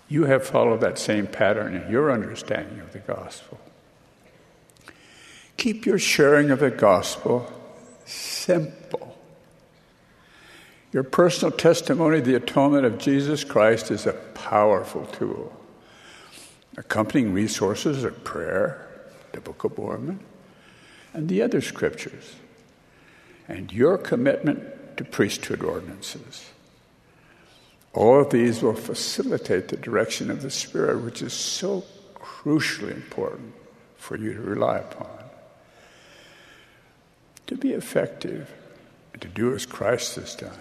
[0.09, 3.59] You have followed that same pattern in your understanding of the gospel.
[5.57, 7.51] Keep your sharing of the gospel
[8.05, 9.06] simple.
[10.93, 15.53] Your personal testimony, of the atonement of Jesus Christ, is a powerful tool.
[16.77, 18.87] Accompanying resources are prayer,
[19.33, 20.19] the Book of Mormon,
[21.13, 22.35] and the other scriptures
[23.47, 26.49] and your commitment to priesthood ordinances.
[27.93, 31.83] All of these will facilitate the direction of the Spirit, which is so
[32.15, 33.53] crucially important
[33.97, 35.07] for you to rely upon.
[37.47, 38.53] To be effective
[39.13, 40.59] and to do as Christ has done,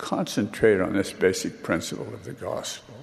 [0.00, 2.94] concentrate on this basic principle of the gospel.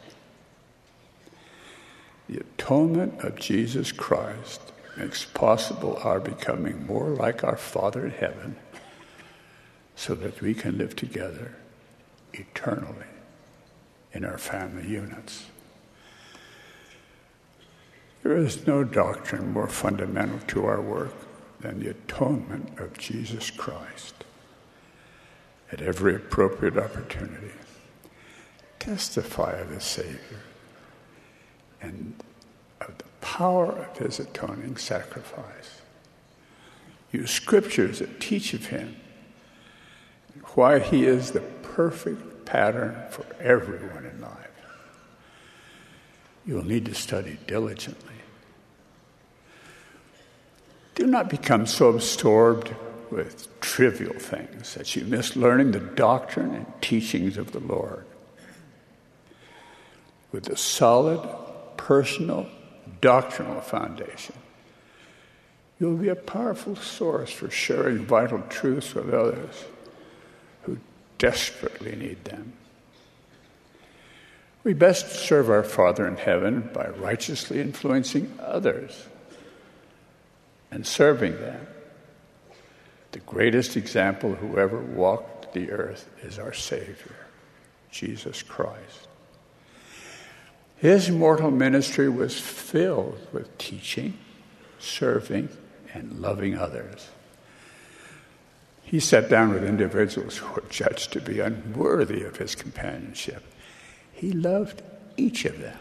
[2.28, 4.60] The atonement of Jesus Christ
[4.98, 8.58] makes possible our becoming more like our Father in heaven
[9.96, 11.56] so that we can live together
[12.34, 13.06] eternally
[14.12, 15.46] in our family units.
[18.24, 21.14] There is no doctrine more fundamental to our work
[21.62, 24.26] than the atonement of Jesus Christ.
[25.72, 27.52] At every appropriate opportunity.
[28.80, 30.42] Testify of the Savior
[31.82, 32.14] and
[32.82, 35.82] of the power of his atoning sacrifice.
[37.12, 38.96] Use scriptures that teach of him
[40.56, 44.34] why he is the perfect pattern for everyone in life.
[46.46, 48.16] You will need to study diligently.
[50.96, 52.74] Do not become so absorbed
[53.12, 58.06] with trivial things that you miss learning the doctrine and teachings of the Lord.
[60.32, 61.28] With a solid,
[61.78, 62.48] personal,
[63.02, 64.36] doctrinal foundation,
[65.80, 69.66] you'll be a powerful source for sharing vital truths with others
[70.64, 70.78] who
[71.18, 72.54] desperately need them.
[74.64, 79.08] We best serve our Father in heaven by righteously influencing others
[80.72, 81.68] and serving them
[83.18, 87.16] the greatest example who ever walked the earth is our Savior,
[87.90, 89.08] Jesus Christ.
[90.76, 94.20] His mortal ministry was filled with teaching,
[94.78, 95.50] serving,
[95.96, 97.10] and loving others.
[98.84, 103.44] He sat down with individuals who were judged to be unworthy of his companionship.
[104.12, 104.84] He loved
[105.18, 105.80] each of them.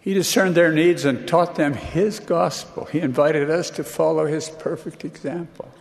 [0.00, 2.84] He discerned their needs and taught them His gospel.
[2.86, 5.72] He invited us to follow His perfect example.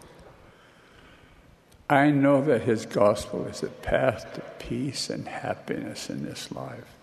[1.89, 6.95] I know that His gospel is a path to peace and happiness in this life.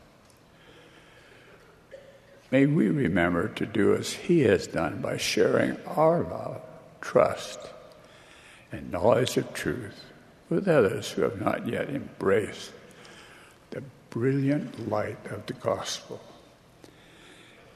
[2.51, 6.61] May we remember to do as He has done by sharing our love,
[7.01, 7.59] trust,
[8.71, 10.05] and knowledge of truth
[10.51, 12.73] with others who have not yet embraced
[13.71, 16.21] the brilliant light of the gospel.